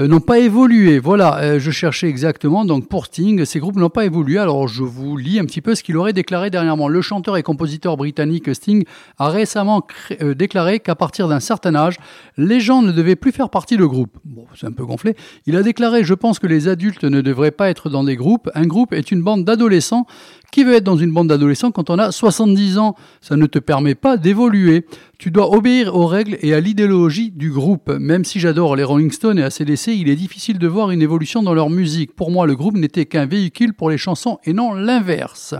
[0.00, 0.98] euh, n'ont pas évolué.
[0.98, 2.64] Voilà, euh, je cherchais exactement.
[2.64, 4.38] Donc pour Sting, ces groupes n'ont pas évolué.
[4.38, 6.88] Alors je vous lis un petit peu ce qu'il aurait déclaré dernièrement.
[6.88, 8.84] Le chanteur et compositeur britannique Sting
[9.18, 9.86] a récemment
[10.22, 11.96] euh, déclaré qu'à partir d'un certain âge,
[12.38, 14.16] les gens ne devaient plus faire partie de groupe.
[14.24, 15.14] Bon, c'est un peu gonflé.
[15.46, 18.48] Il a déclaré Je pense que les adultes ne devraient pas être dans des groupes.
[18.54, 20.06] Un groupe est une bande d'adolescents.
[20.50, 22.96] Qui veut être dans une bande d'adolescents quand on a 70 ans?
[23.20, 24.84] Ça ne te permet pas d'évoluer.
[25.16, 27.88] Tu dois obéir aux règles et à l'idéologie du groupe.
[27.90, 31.42] Même si j'adore les Rolling Stones et ACDC, il est difficile de voir une évolution
[31.42, 32.14] dans leur musique.
[32.14, 35.54] Pour moi, le groupe n'était qu'un véhicule pour les chansons et non l'inverse.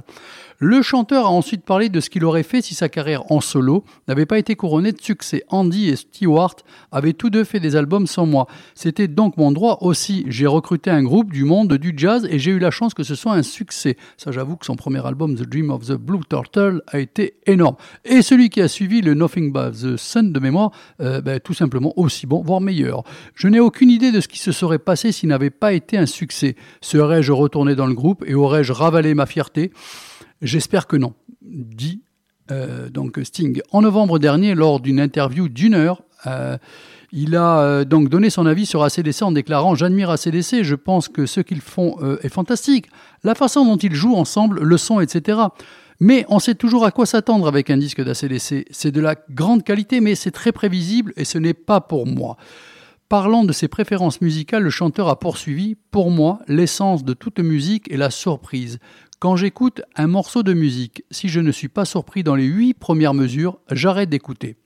[0.62, 3.82] Le chanteur a ensuite parlé de ce qu'il aurait fait si sa carrière en solo
[4.08, 5.42] n'avait pas été couronnée de succès.
[5.48, 6.54] Andy et Stewart
[6.92, 8.46] avaient tous deux fait des albums sans moi.
[8.74, 10.22] C'était donc mon droit aussi.
[10.28, 13.14] J'ai recruté un groupe du monde du jazz et j'ai eu la chance que ce
[13.14, 13.96] soit un succès.
[14.18, 17.76] Ça, j'avoue que son premier album, The Dream of the Blue Turtle, a été énorme.
[18.04, 21.54] Et celui qui a suivi, le Nothing But the Sun de mémoire, euh, ben, tout
[21.54, 23.04] simplement aussi bon, voire meilleur.
[23.34, 26.04] Je n'ai aucune idée de ce qui se serait passé s'il n'avait pas été un
[26.04, 26.54] succès.
[26.82, 29.72] Serais-je retourné dans le groupe et aurais-je ravalé ma fierté?
[30.42, 32.02] J'espère que non, dit
[32.50, 33.60] euh, donc Sting.
[33.72, 36.56] En novembre dernier, lors d'une interview d'une heure, euh,
[37.12, 41.08] il a euh, donc donné son avis sur ACDC en déclarant J'admire ACDC, je pense
[41.08, 42.86] que ce qu'ils font est fantastique.
[43.22, 45.38] La façon dont ils jouent ensemble, le son, etc.
[46.00, 48.66] Mais on sait toujours à quoi s'attendre avec un disque d'ACDC.
[48.70, 52.38] C'est de la grande qualité, mais c'est très prévisible et ce n'est pas pour moi.
[53.10, 57.92] Parlant de ses préférences musicales, le chanteur a poursuivi Pour moi, l'essence de toute musique
[57.92, 58.78] est la surprise.
[59.20, 62.72] Quand j'écoute un morceau de musique, si je ne suis pas surpris dans les huit
[62.72, 64.56] premières mesures, j'arrête d'écouter.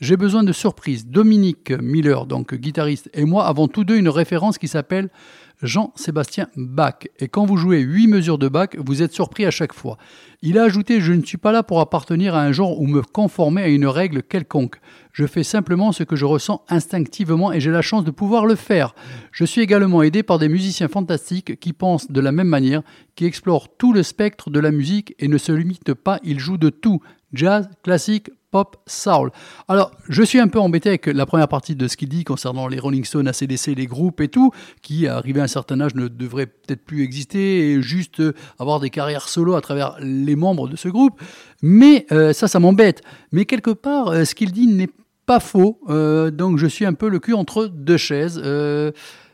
[0.00, 1.06] J'ai besoin de surprises.
[1.06, 5.08] Dominique Miller, donc guitariste, et moi avons tous deux une référence qui s'appelle
[5.62, 7.06] Jean-Sébastien Bach.
[7.18, 9.96] Et quand vous jouez huit mesures de Bach, vous êtes surpris à chaque fois.
[10.42, 13.02] Il a ajouté Je ne suis pas là pour appartenir à un genre ou me
[13.02, 14.80] conformer à une règle quelconque.
[15.12, 18.56] Je fais simplement ce que je ressens instinctivement et j'ai la chance de pouvoir le
[18.56, 18.94] faire.
[19.30, 22.82] Je suis également aidé par des musiciens fantastiques qui pensent de la même manière,
[23.14, 26.58] qui explorent tout le spectre de la musique et ne se limitent pas, ils jouent
[26.58, 27.00] de tout.
[27.32, 29.32] Jazz, classique, pop soul.
[29.66, 32.68] Alors, je suis un peu embêté avec la première partie de ce qu'il dit concernant
[32.68, 36.06] les Rolling Stones, ACDC, les groupes et tout, qui, arrivé à un certain âge, ne
[36.06, 40.68] devraient peut-être plus exister et juste euh, avoir des carrières solo à travers les membres
[40.68, 41.20] de ce groupe.
[41.62, 43.02] Mais euh, ça, ça m'embête.
[43.32, 44.90] Mais quelque part, euh, ce qu'il dit n'est
[45.24, 45.80] pas faux.
[45.88, 48.42] Donc, je suis un peu le cul entre deux chaises.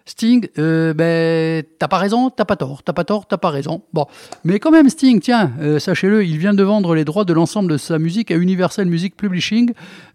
[0.09, 3.83] Sting, euh, ben, t'as pas raison, t'as pas tort, t'as pas tort, t'as pas raison.
[3.93, 4.07] Bon,
[4.43, 7.71] mais quand même, Sting, tiens, euh, sachez-le, il vient de vendre les droits de l'ensemble
[7.71, 9.73] de sa musique à Universal Music Publishing.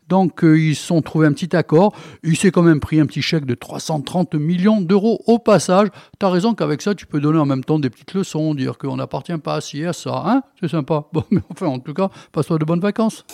[0.10, 1.96] Donc, euh, ils se sont trouvés un petit accord.
[2.24, 5.90] Il s'est quand même pris un petit chèque de 330 millions d'euros au passage.
[6.18, 8.96] T'as raison qu'avec ça, tu peux donner en même temps des petites leçons, dire qu'on
[8.96, 11.06] n'appartient pas à ci, à ça, hein C'est sympa.
[11.14, 13.26] Bon, mais enfin, en tout cas, passe-toi de bonnes vacances.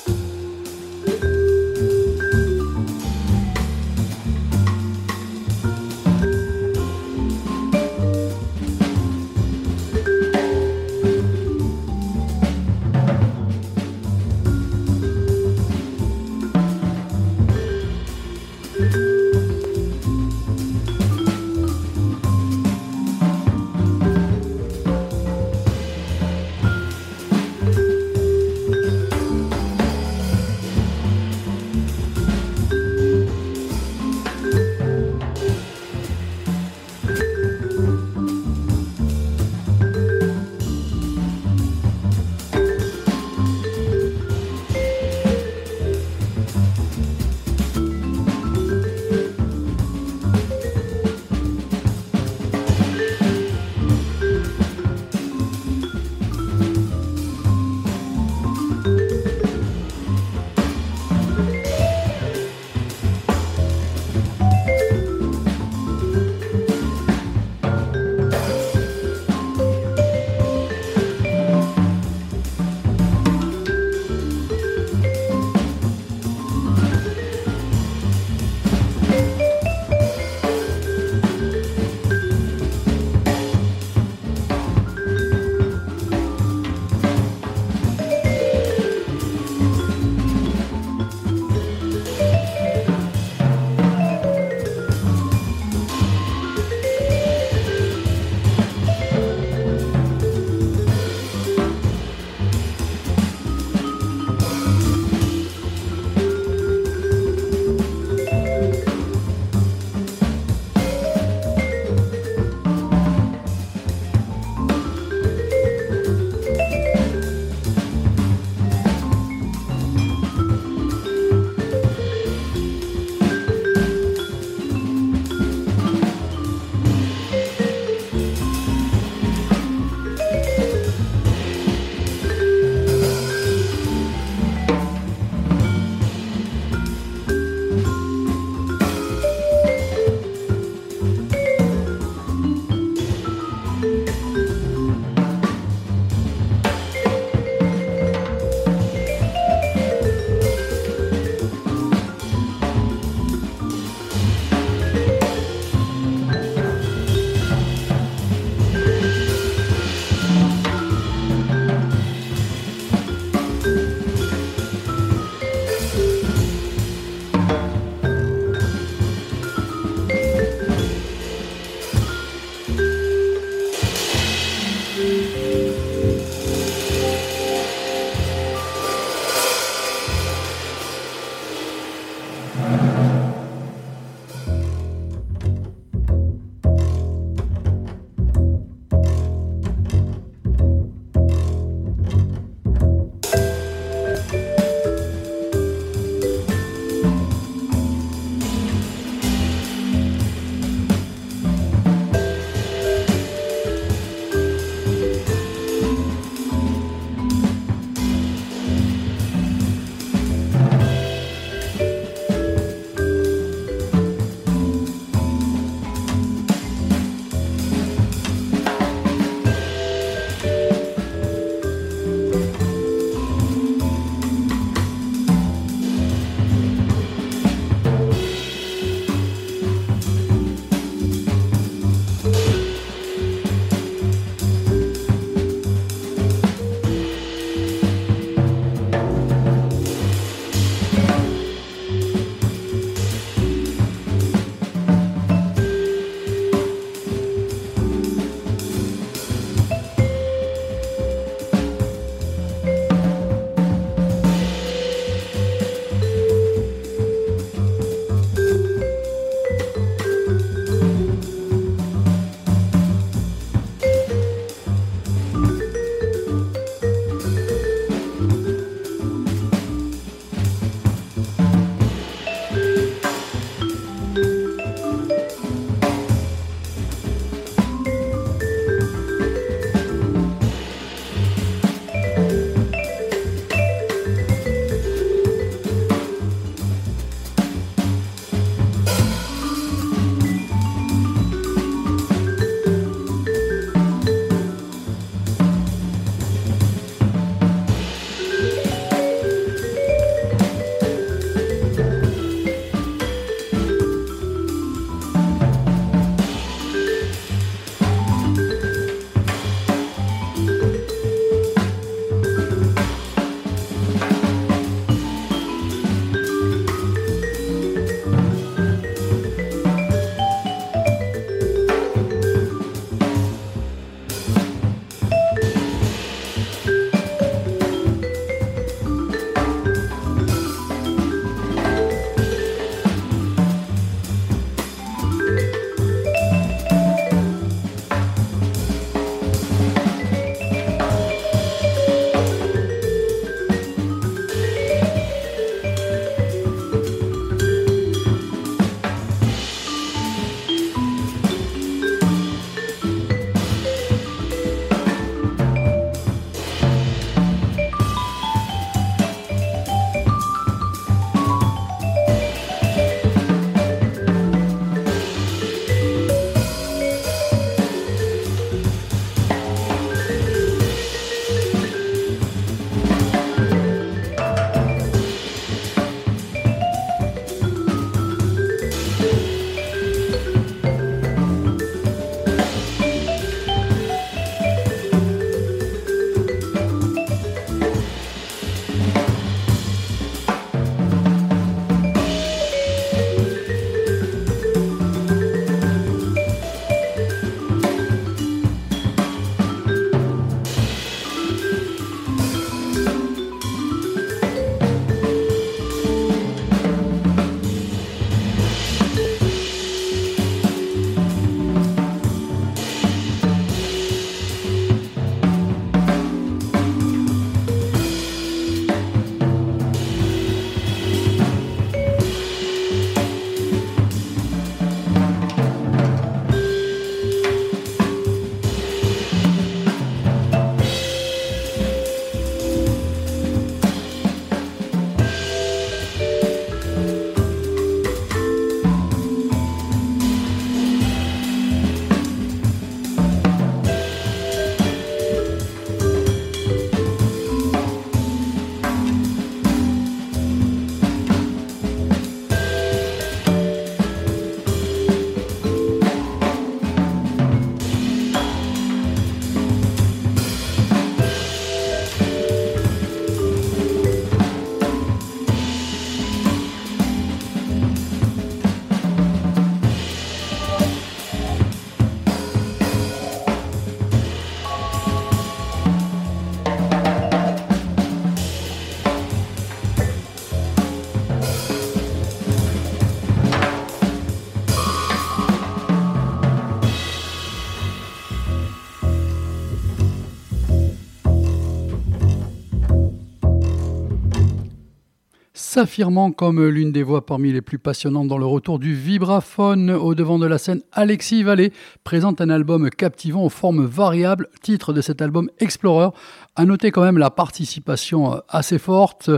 [495.60, 499.94] S'affirmant comme l'une des voix parmi les plus passionnantes dans le retour du vibraphone au
[499.94, 501.52] devant de la scène, Alexis Vallée
[501.84, 505.90] présente un album captivant aux formes variables, titre de cet album Explorer.
[506.38, 509.12] À noter quand même la participation assez forte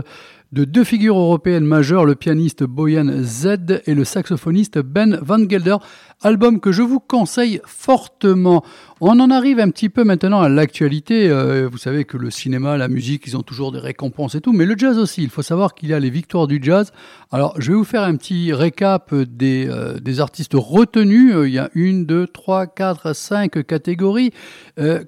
[0.50, 5.76] de deux figures européennes majeures, le pianiste Boyan Z et le saxophoniste Ben Van Gelder,
[6.22, 8.64] album que je vous conseille fortement.
[9.04, 11.28] On en arrive un petit peu maintenant à l'actualité.
[11.28, 14.52] Euh, vous savez que le cinéma, la musique, ils ont toujours des récompenses et tout,
[14.52, 15.24] mais le jazz aussi.
[15.24, 16.92] Il faut savoir qu'il y a les victoires du jazz.
[17.32, 21.34] Alors, je vais vous faire un petit récap des, euh, des artistes retenus.
[21.34, 24.30] Euh, il y a une, deux, trois, quatre, cinq catégories.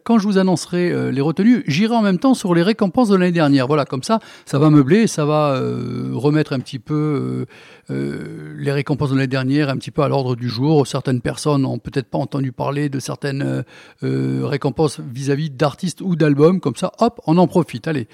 [0.03, 3.33] quand je vous annoncerai les retenus, j'irai en même temps sur les récompenses de l'année
[3.33, 3.69] dernière.
[3.69, 5.59] Voilà, comme ça, ça va meubler, ça va
[6.13, 7.47] remettre un petit peu
[7.89, 10.87] les récompenses de l'année dernière un petit peu à l'ordre du jour.
[10.87, 13.65] Certaines personnes n'ont peut-être pas entendu parler de certaines
[14.03, 17.89] euh, récompenses vis-à-vis d'artistes ou d'albums, comme ça, hop, on en profite.
[17.89, 18.09] Allez,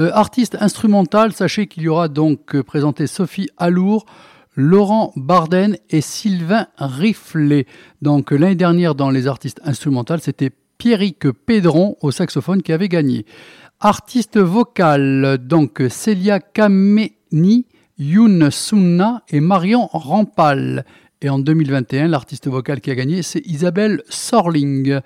[0.00, 4.06] euh, artiste instrumental, sachez qu'il y aura donc euh, présenté Sophie Alour,
[4.54, 7.66] Laurent Barden et Sylvain Riflet.
[8.02, 13.26] Donc l'année dernière dans les artistes instrumentales, c'était Pierrick Pédron au saxophone qui avait gagné.
[13.80, 17.66] Artiste vocal, donc Célia Kameni,
[17.98, 20.84] Youn Sunna et Marion Rampal.
[21.22, 25.00] Et en 2021, l'artiste vocal qui a gagné, c'est Isabelle Sorling.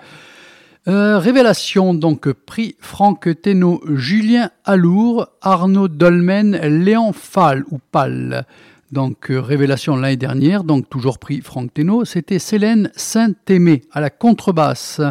[0.87, 8.45] Euh, révélation, donc prix Franck Teno, Julien Alour, Arnaud Dolmen, Léon Fall ou Pal.
[8.91, 14.09] Donc euh, révélation l'année dernière, donc toujours prix Franck Teno, c'était Célène Saint-Aimé à la
[14.09, 15.01] contrebasse.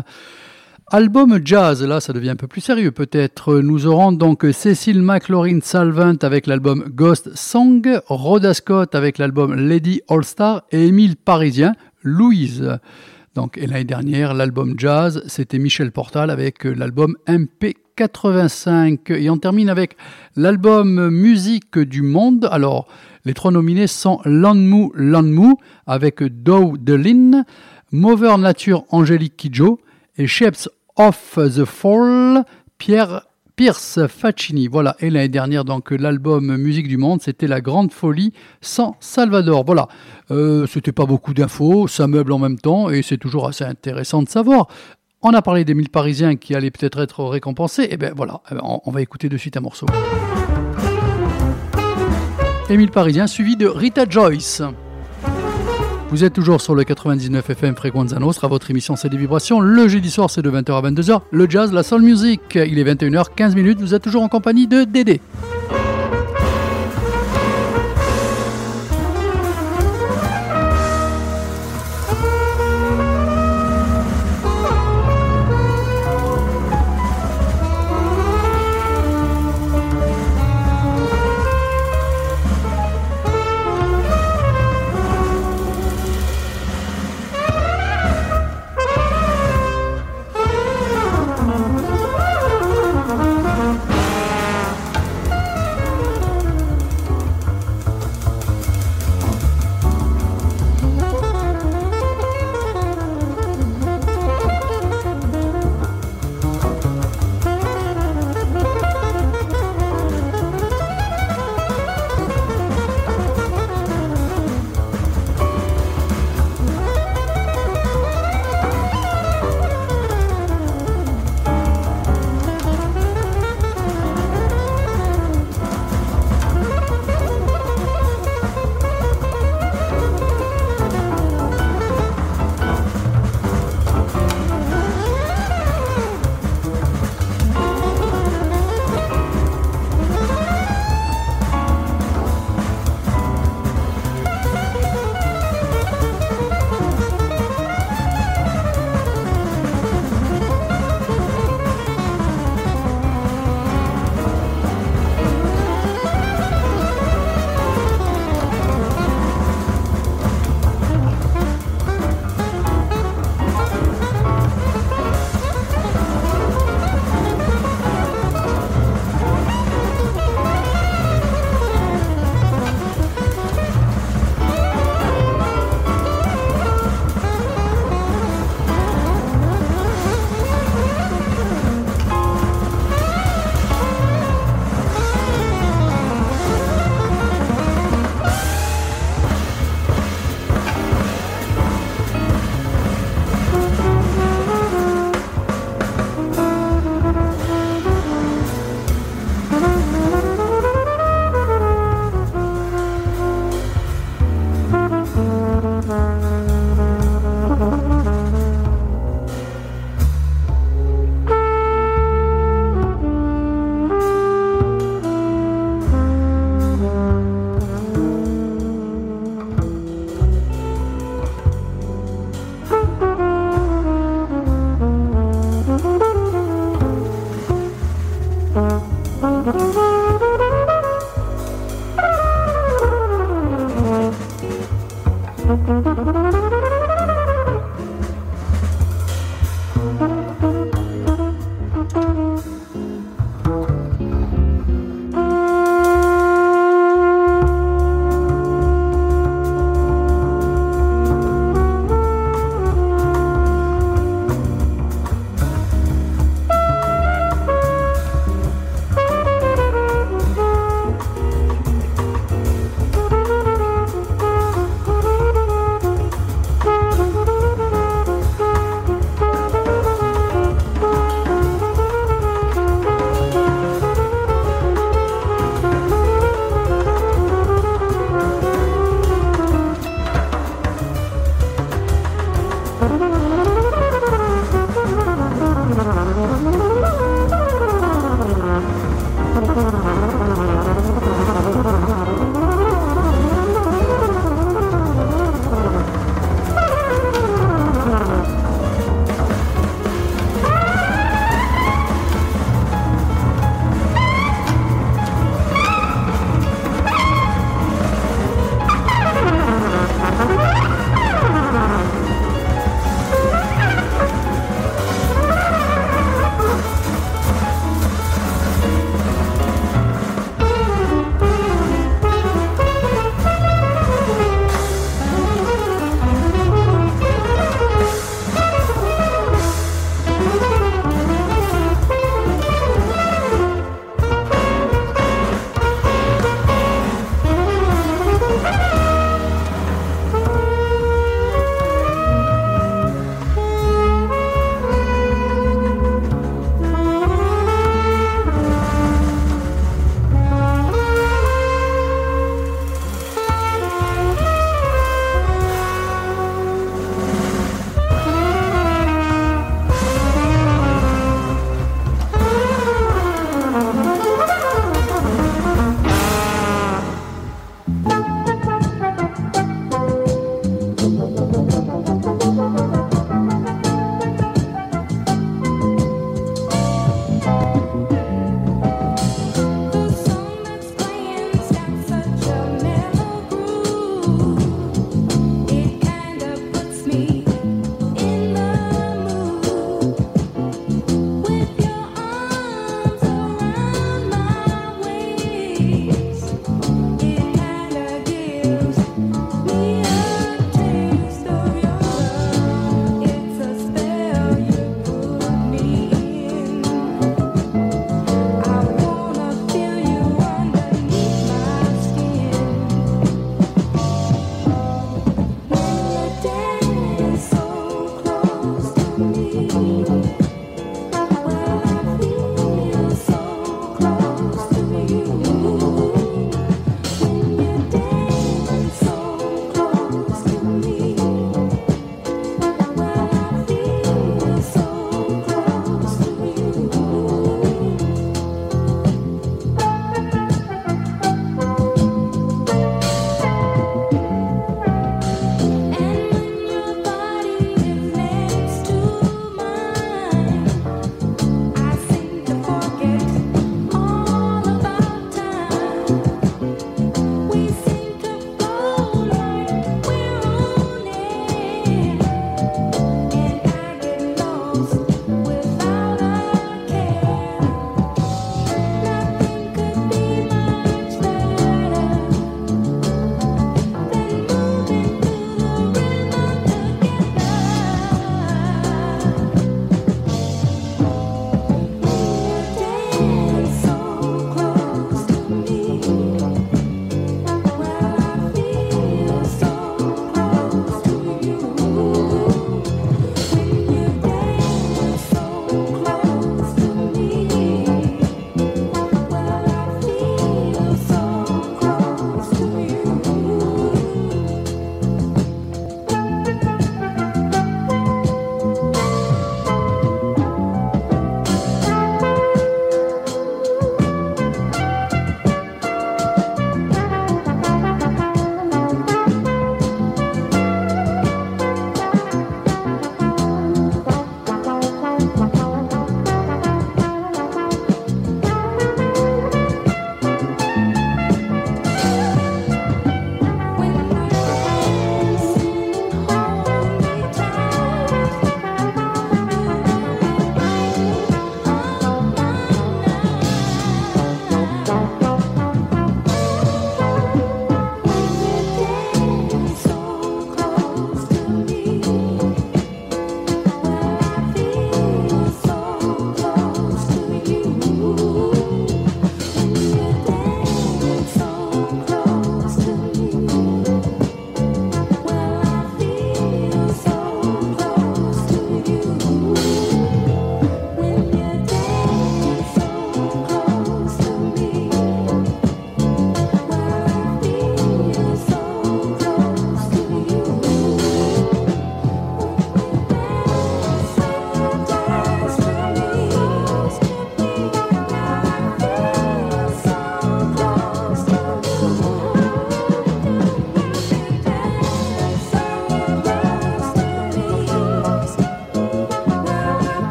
[0.93, 3.61] Album jazz, là ça devient un peu plus sérieux peut-être.
[3.61, 10.01] Nous aurons donc Cécile McLaurin Salvant avec l'album Ghost Song, Rhoda Scott avec l'album Lady
[10.09, 12.81] All Star et Émile Parisien, Louise.
[13.37, 19.13] Donc, et l'année dernière, l'album jazz, c'était Michel Portal avec l'album MP85.
[19.13, 19.97] Et on termine avec
[20.35, 22.49] l'album musique du monde.
[22.51, 22.89] Alors,
[23.25, 25.57] les trois nominés sont Landmou Landmou
[25.87, 27.45] avec Dow Delin,
[27.93, 29.79] Mover Nature Angélique Kidjo
[30.19, 30.69] et Shapes
[31.01, 32.45] of the Fall,
[32.77, 33.23] Pierre
[33.57, 34.69] Pierce Faccini.
[34.69, 39.65] Voilà, et l'année dernière, donc l'album Musique du Monde, c'était La Grande Folie sans Salvador.
[39.65, 39.89] Voilà,
[40.31, 44.23] euh, c'était pas beaucoup d'infos, ça meuble en même temps, et c'est toujours assez intéressant
[44.23, 44.69] de savoir.
[45.23, 48.55] On a parlé des mille Parisiens qui allaient peut-être être récompensés, et bien voilà, eh
[48.55, 49.87] ben, on va écouter de suite un morceau.
[52.69, 54.63] Émile Parisien, suivi de Rita Joyce.
[56.11, 59.61] Vous êtes toujours sur le 99 FM Fréquenza Nostra, votre émission c'est des vibrations.
[59.61, 61.21] Le jeudi soir c'est de 20h à 22h.
[61.31, 62.41] Le jazz, la soul music.
[62.57, 63.81] Il est 21h15 minutes.
[63.81, 65.21] Vous êtes toujours en compagnie de Dédé.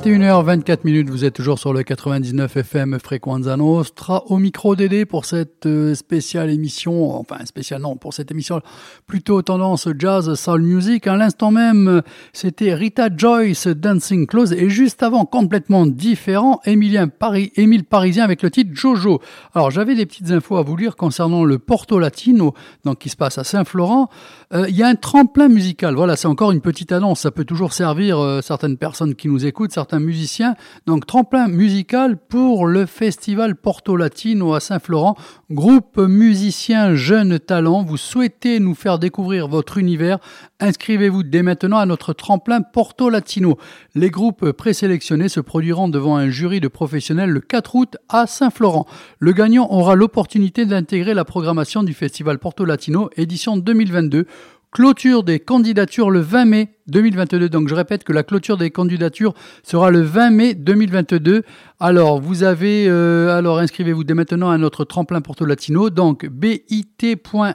[0.00, 5.26] 21h24 minutes, vous êtes toujours sur le 99 FM Frequenza Nostra au micro d'aider pour
[5.26, 8.62] cette euh, spéciale émission, enfin spéciale non, pour cette émission
[9.06, 11.06] plutôt tendance jazz soul music.
[11.06, 12.00] À l'instant même,
[12.32, 18.40] c'était Rita Joyce Dancing Close et juste avant complètement différent, Emilien Paris, Émile Parisien avec
[18.40, 19.20] le titre Jojo.
[19.54, 22.54] Alors j'avais des petites infos à vous lire concernant le Porto Latino,
[22.86, 24.08] donc qui se passe à Saint-Florent.
[24.54, 25.94] Euh, il y a un tremplin musical.
[25.94, 27.20] Voilà, c'est encore une petite annonce.
[27.20, 30.54] Ça peut toujours servir euh, certaines personnes qui nous écoutent, certains musiciens.
[30.86, 35.16] Donc, tremplin musical pour le festival Porto Latino à Saint-Florent.
[35.50, 37.82] Groupe musicien jeunes talents.
[37.82, 40.18] Vous souhaitez nous faire découvrir votre univers?
[40.60, 43.58] Inscrivez-vous dès maintenant à notre tremplin Porto Latino.
[43.96, 48.86] Les groupes présélectionnés se produiront devant un jury de professionnels le 4 août à Saint-Florent.
[49.18, 54.26] Le gagnant aura l'opportunité d'intégrer la programmation du festival Porto Latino édition 2022
[54.72, 57.48] Clôture des candidatures le 20 mai 2022.
[57.48, 59.34] Donc je répète que la clôture des candidatures
[59.64, 61.42] sera le 20 mai 2022.
[61.80, 65.90] Alors vous avez, euh, alors inscrivez-vous dès maintenant à notre tremplin Porto Latino.
[65.90, 67.54] Donc bit.ly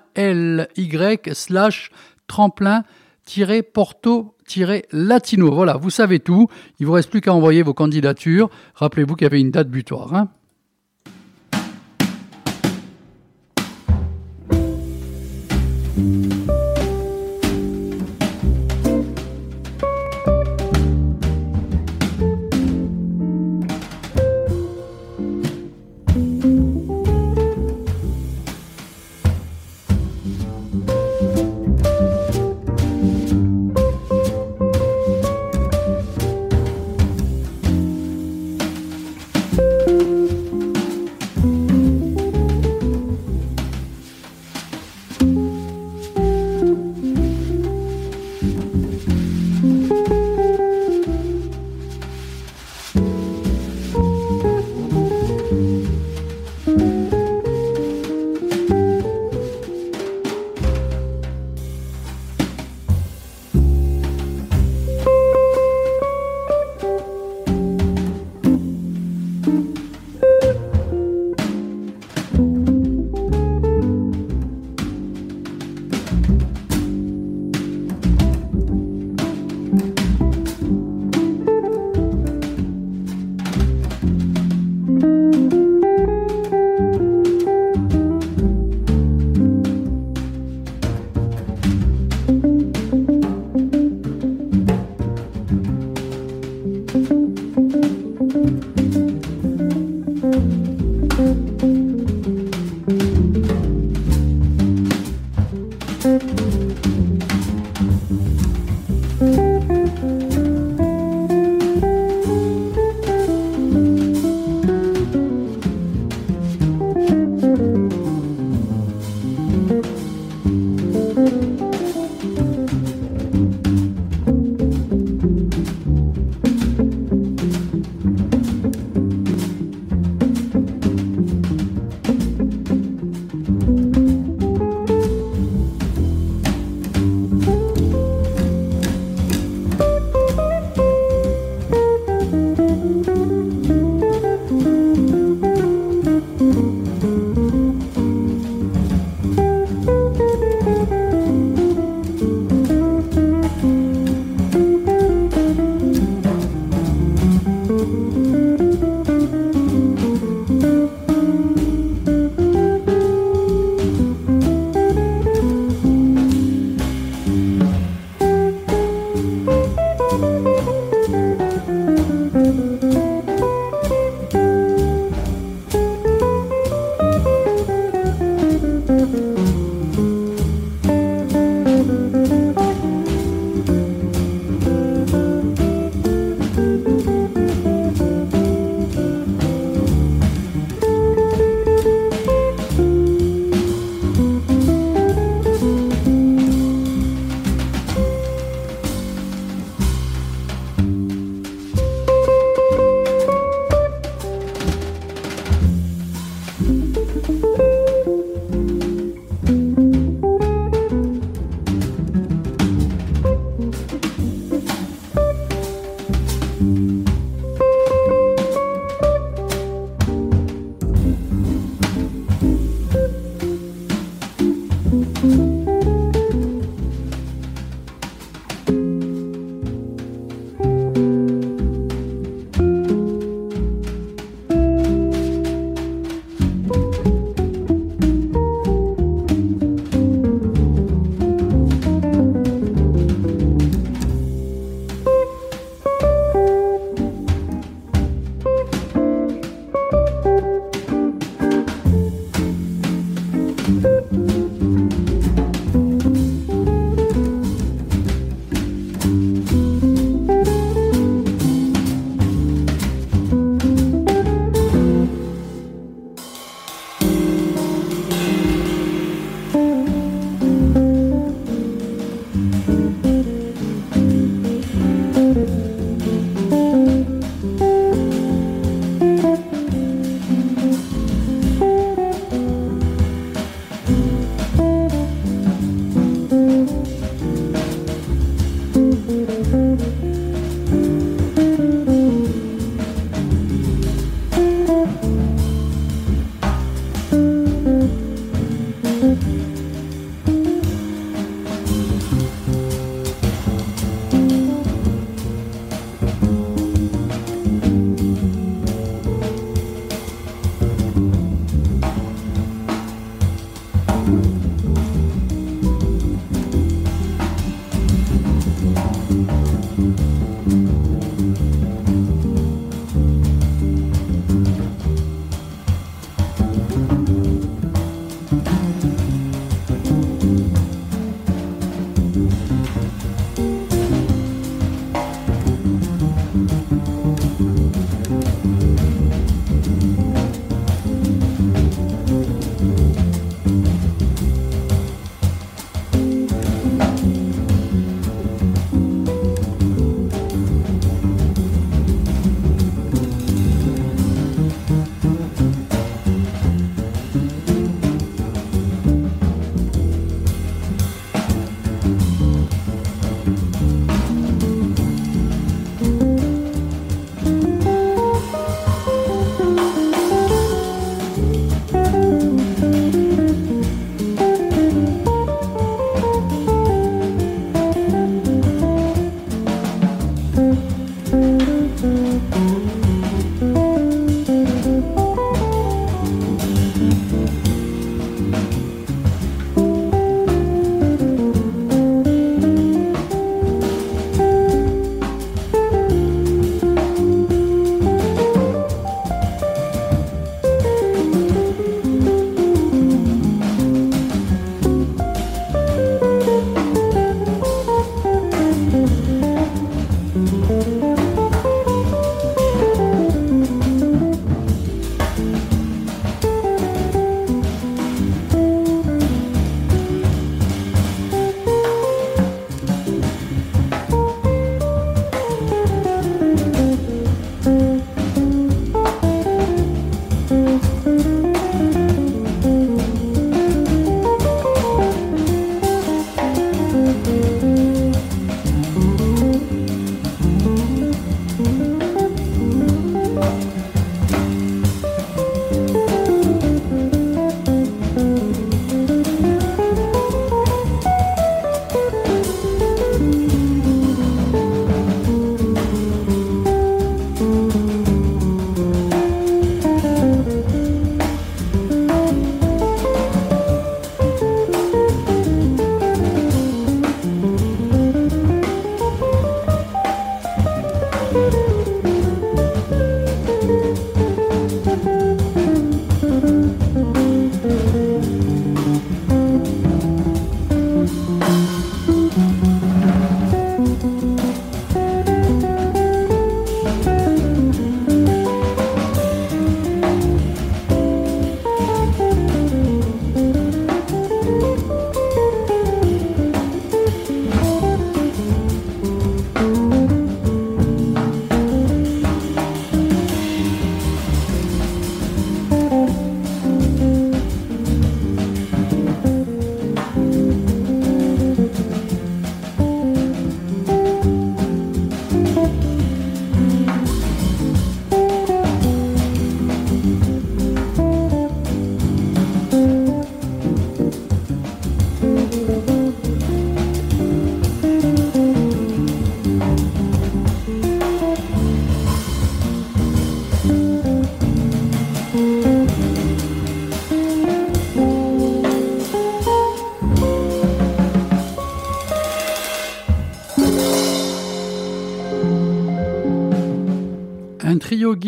[1.31, 1.89] slash
[2.27, 2.83] tremplin
[3.73, 4.35] porto
[4.91, 5.53] latino.
[5.53, 6.47] Voilà, vous savez tout.
[6.79, 8.49] Il vous reste plus qu'à envoyer vos candidatures.
[8.75, 10.13] Rappelez-vous qu'il y avait une date butoir.
[10.13, 10.29] Hein.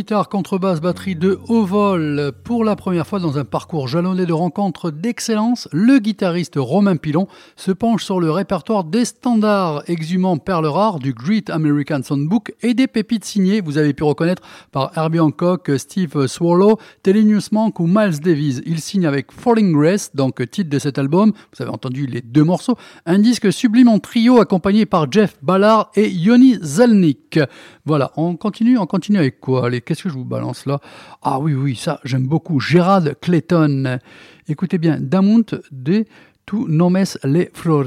[0.07, 4.31] Guitare, contrebasse, batterie de haut vol pour la première fois dans un parcours jalonné de
[4.31, 5.67] rencontres d'excellence.
[5.73, 7.27] Le guitariste Romain Pilon
[7.57, 12.73] se penche sur le répertoire des standards exhumant perles rares du Great American Songbook et
[12.73, 17.85] des pépites signées, vous avez pu reconnaître par Herbie Hancock, Steve Swallow, Thelonious Monk ou
[17.85, 18.61] Miles Davis.
[18.65, 22.45] Il signe avec Falling Grace, donc titre de cet album, vous avez entendu les deux
[22.45, 27.41] morceaux, un disque sublime en trio accompagné par Jeff Ballard et Yoni Zalnik.
[27.85, 29.65] Voilà, on continue, on continue avec quoi?
[29.65, 30.79] Allez, qu'est-ce que je vous balance là?
[31.23, 32.59] Ah oui, oui, ça, j'aime beaucoup.
[32.59, 33.99] Gérard Clayton.
[34.47, 36.05] Écoutez bien, Damont de
[36.45, 37.85] Tu nomes les flores.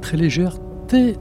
[0.00, 0.58] Très légère,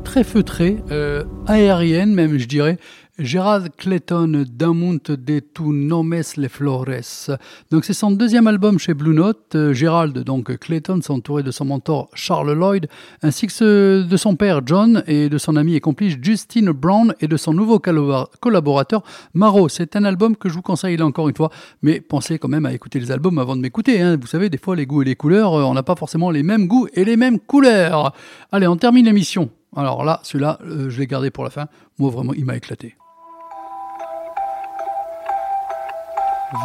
[0.03, 2.77] très, feutrée, euh, aérienne même je dirais,
[3.23, 7.29] Gérard Clayton, Damont de Tu Nomes les Flores.
[7.71, 9.55] Donc c'est son deuxième album chez Blue Note.
[9.55, 12.87] Euh, Gérald, donc Clayton, s'est entouré de son mentor Charles Lloyd,
[13.21, 17.27] ainsi que de son père John et de son ami et complice Justine Brown et
[17.29, 19.69] de son nouveau collaborateur Maro.
[19.69, 21.49] C'est un album que je vous conseille là encore une fois,
[21.81, 24.01] mais pensez quand même à écouter les albums avant de m'écouter.
[24.01, 24.17] Hein.
[24.19, 26.43] Vous savez, des fois les goûts et les couleurs, euh, on n'a pas forcément les
[26.43, 28.13] mêmes goûts et les mêmes couleurs.
[28.51, 29.49] Allez, on termine l'émission.
[29.77, 31.67] Alors là, celui-là, euh, je l'ai gardé pour la fin.
[31.97, 32.95] Moi, vraiment, il m'a éclaté.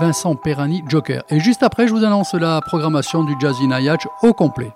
[0.00, 1.22] Vincent Perani Joker.
[1.30, 4.72] Et juste après, je vous annonce la programmation du Jazzy Nayach au complet.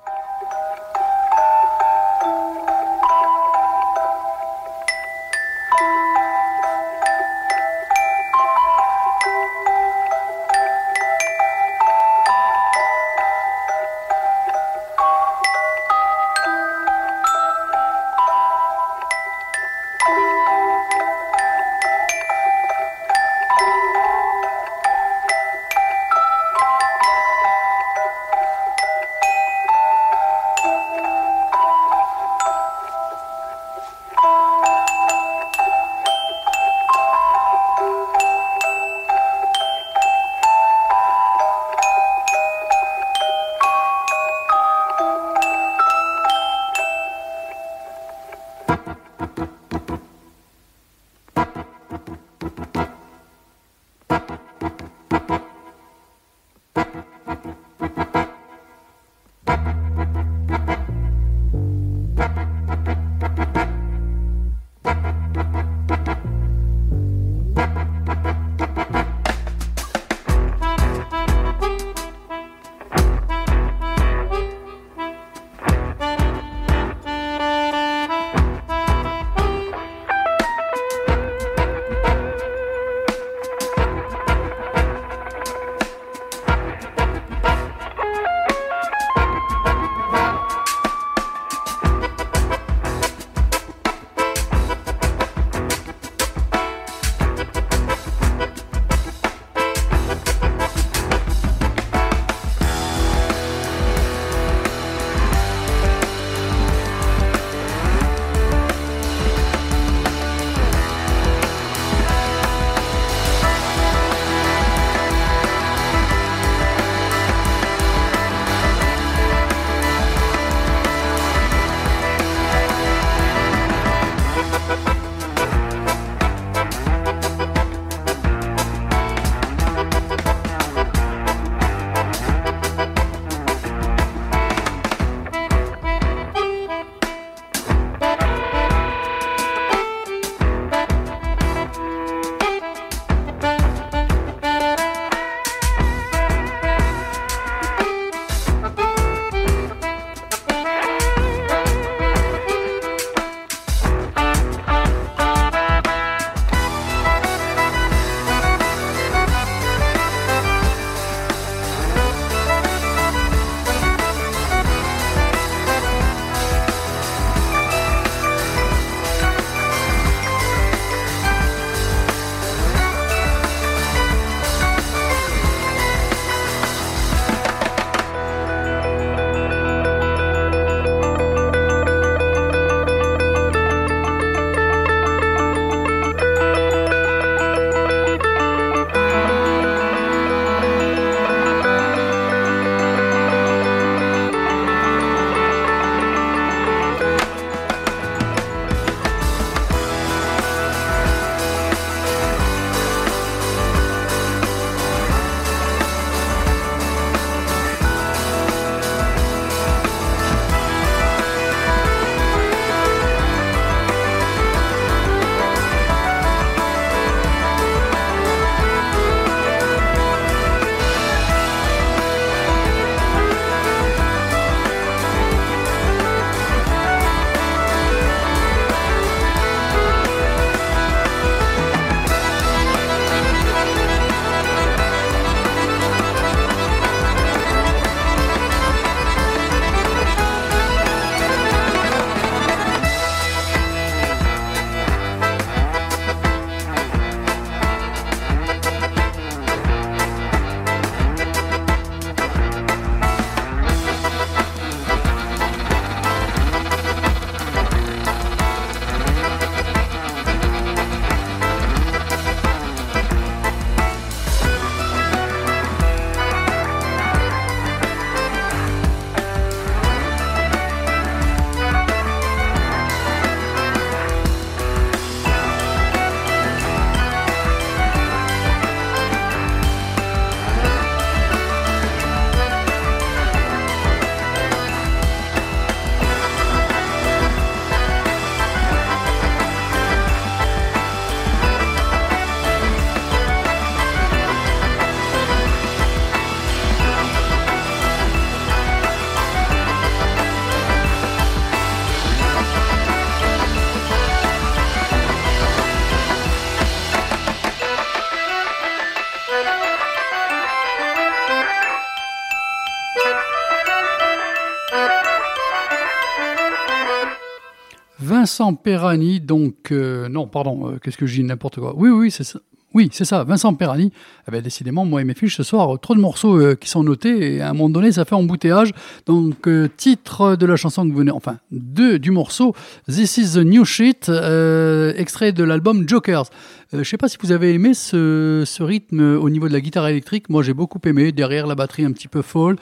[318.33, 321.75] Vincent Perani, donc, euh, non, pardon, euh, qu'est-ce que je dis, n'importe quoi.
[321.77, 322.39] Oui, oui, c'est ça.
[322.73, 323.93] Oui, c'est ça, Vincent Perani.
[324.33, 327.35] Ben, décidément, moi et mes fiches ce soir, trop de morceaux euh, qui sont notés
[327.35, 328.71] et à un moment donné, ça fait embouteillage.
[329.05, 332.55] Donc, euh, titre de la chanson que vous venez, enfin, deux du morceau,
[332.89, 336.31] This is the New Shit, euh, extrait de l'album Jokers.
[336.73, 339.61] Je ne sais pas si vous avez aimé ce, ce, rythme au niveau de la
[339.61, 340.31] guitare électrique.
[340.31, 341.13] Moi, j'ai beaucoup aimé.
[341.13, 342.57] Derrière, la batterie un petit peu folle.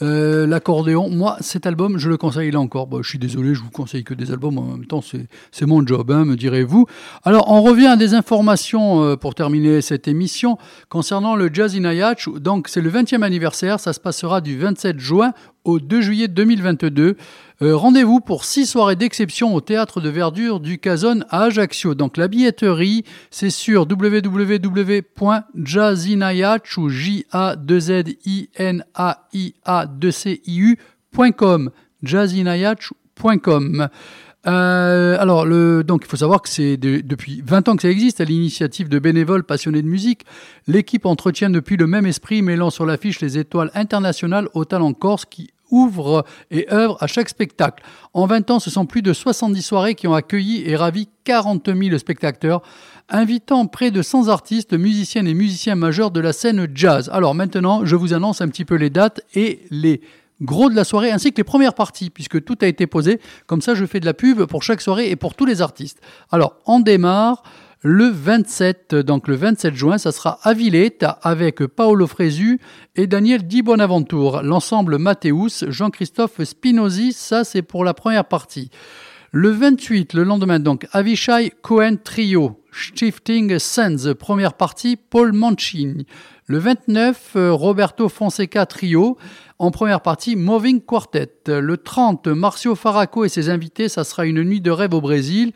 [0.00, 1.10] L'accordéon.
[1.10, 2.86] Moi, cet album, je le conseille là encore.
[2.86, 4.56] Bon, je suis désolé, je vous conseille que des albums.
[4.56, 5.02] En même temps,
[5.50, 6.86] c'est mon job, hein, me direz-vous.
[7.24, 10.58] Alors, on revient à des informations pour terminer cette émission
[10.88, 12.28] concernant le Jazz in Ayach.
[12.36, 13.78] Donc, c'est le 20e anniversaire.
[13.80, 15.34] Ça se passera du 27 juin
[15.64, 17.16] au 2 juillet 2022.
[17.62, 21.94] Euh, Rendez-vous pour six soirées d'exception au théâtre de verdure du Cazone à Ajaccio.
[21.94, 29.54] Donc la billetterie, c'est sur www.jazinayach ou j a 2 z i n a i
[29.64, 31.70] a 2 c i u.com
[34.46, 37.90] euh, alors, le, donc, il faut savoir que c'est de, depuis 20 ans que ça
[37.90, 40.24] existe, à l'initiative de bénévoles passionnés de musique.
[40.66, 45.24] L'équipe entretient depuis le même esprit, mêlant sur l'affiche les étoiles internationales au talent corse
[45.24, 47.82] qui ouvre et œuvre à chaque spectacle.
[48.14, 51.68] En 20 ans, ce sont plus de 70 soirées qui ont accueilli et ravi 40
[51.74, 52.62] 000 spectateurs,
[53.08, 57.10] invitant près de 100 artistes, musiciennes et musiciens majeurs de la scène jazz.
[57.12, 60.00] Alors maintenant, je vous annonce un petit peu les dates et les
[60.40, 63.20] gros de la soirée, ainsi que les premières parties, puisque tout a été posé.
[63.46, 66.00] Comme ça, je fais de la pub pour chaque soirée et pour tous les artistes.
[66.30, 67.42] Alors, on démarre
[67.82, 72.58] le 27, donc le 27 juin, ça sera à Villette avec Paolo Fresu
[72.96, 74.42] et Daniel Di Bonaventure.
[74.42, 78.70] L'ensemble Mathéus, Jean-Christophe Spinozzi, ça c'est pour la première partie.
[79.38, 86.06] Le 28, le lendemain, donc Avishai Cohen Trio, Shifting Sands, première partie, Paul Mancini.
[86.46, 89.18] Le 29, Roberto Fonseca Trio,
[89.58, 91.34] en première partie, Moving Quartet.
[91.48, 95.52] Le 30, Marcio Faraco et ses invités, ça sera une nuit de rêve au Brésil.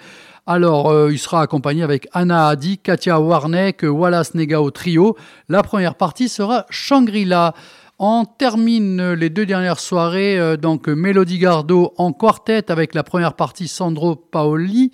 [0.46, 5.16] Alors, euh, il sera accompagné avec Anna Hadi, Katia Warneck, Wallace Negao Trio.
[5.48, 7.54] La première partie sera Shangri-La.
[8.02, 13.34] On termine les deux dernières soirées, euh, donc Mélodie Gardot en quartet avec la première
[13.34, 14.90] partie Sandro Paoli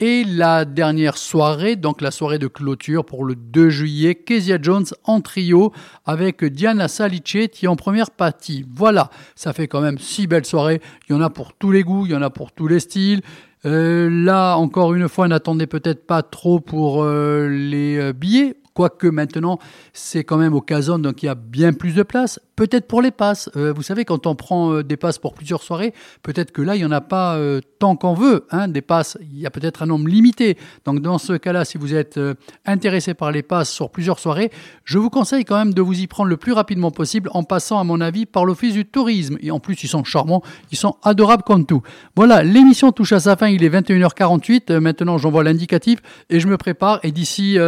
[0.00, 4.86] et la dernière soirée, donc la soirée de clôture pour le 2 juillet, Kezia Jones
[5.04, 5.70] en trio
[6.06, 8.64] avec Diana Salicetti en première partie.
[8.74, 10.80] Voilà, ça fait quand même six belles soirées.
[11.10, 12.80] Il y en a pour tous les goûts, il y en a pour tous les
[12.80, 13.20] styles.
[13.66, 19.58] Euh, là, encore une fois, n'attendez peut-être pas trop pour euh, les billets, quoique maintenant,
[19.92, 22.40] c'est quand même au Cazone, donc il y a bien plus de place.
[22.56, 23.50] Peut-être pour les passes.
[23.54, 25.92] Euh, vous savez, quand on prend euh, des passes pour plusieurs soirées,
[26.22, 28.46] peut-être que là, il n'y en a pas euh, tant qu'on veut.
[28.50, 30.56] Hein, des passes, il y a peut-être un nombre limité.
[30.86, 32.18] Donc, dans ce cas-là, si vous êtes
[32.64, 34.50] intéressé par les passes sur plusieurs soirées,
[34.84, 37.78] je vous conseille quand même de vous y prendre le plus rapidement possible en passant,
[37.78, 39.36] à mon avis, par l'Office du tourisme.
[39.42, 40.42] Et en plus, ils sont charmants,
[40.72, 41.82] ils sont adorables comme tout.
[42.16, 43.48] Voilà, l'émission touche à sa fin.
[43.48, 44.78] Il est 21h48.
[44.78, 45.98] maintenant, j'envoie l'indicatif
[46.30, 47.00] et je me prépare.
[47.02, 47.58] Et d'ici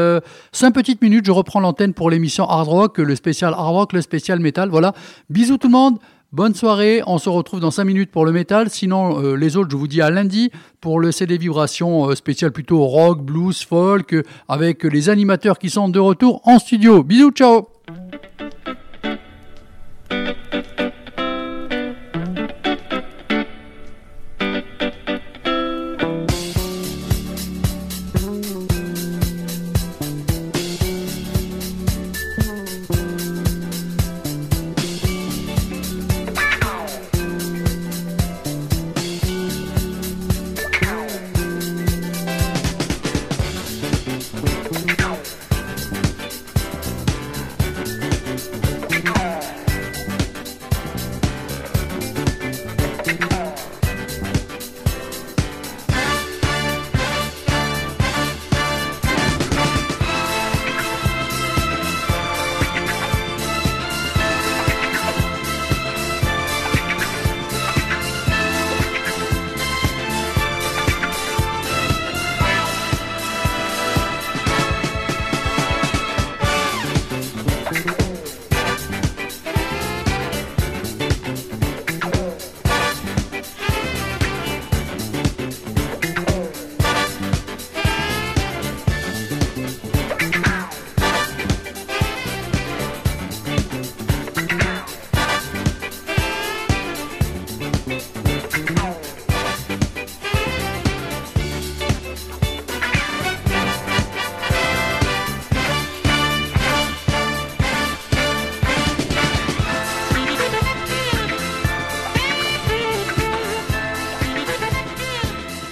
[0.53, 4.01] 5 petites minutes, je reprends l'antenne pour l'émission Hard Rock, le spécial Hard Rock, le
[4.01, 4.71] spécial Metal.
[4.79, 4.95] Voilà.
[5.29, 5.99] Bisous tout le monde.
[6.31, 8.71] Bonne soirée, on se retrouve dans 5 minutes pour le métal.
[8.71, 12.53] Sinon, euh, les autres, je vous dis à lundi pour le CD Vibration euh, spécial
[12.53, 17.03] plutôt rock, blues, folk, euh, avec les animateurs qui sont de retour en studio.
[17.03, 17.67] Bisous, ciao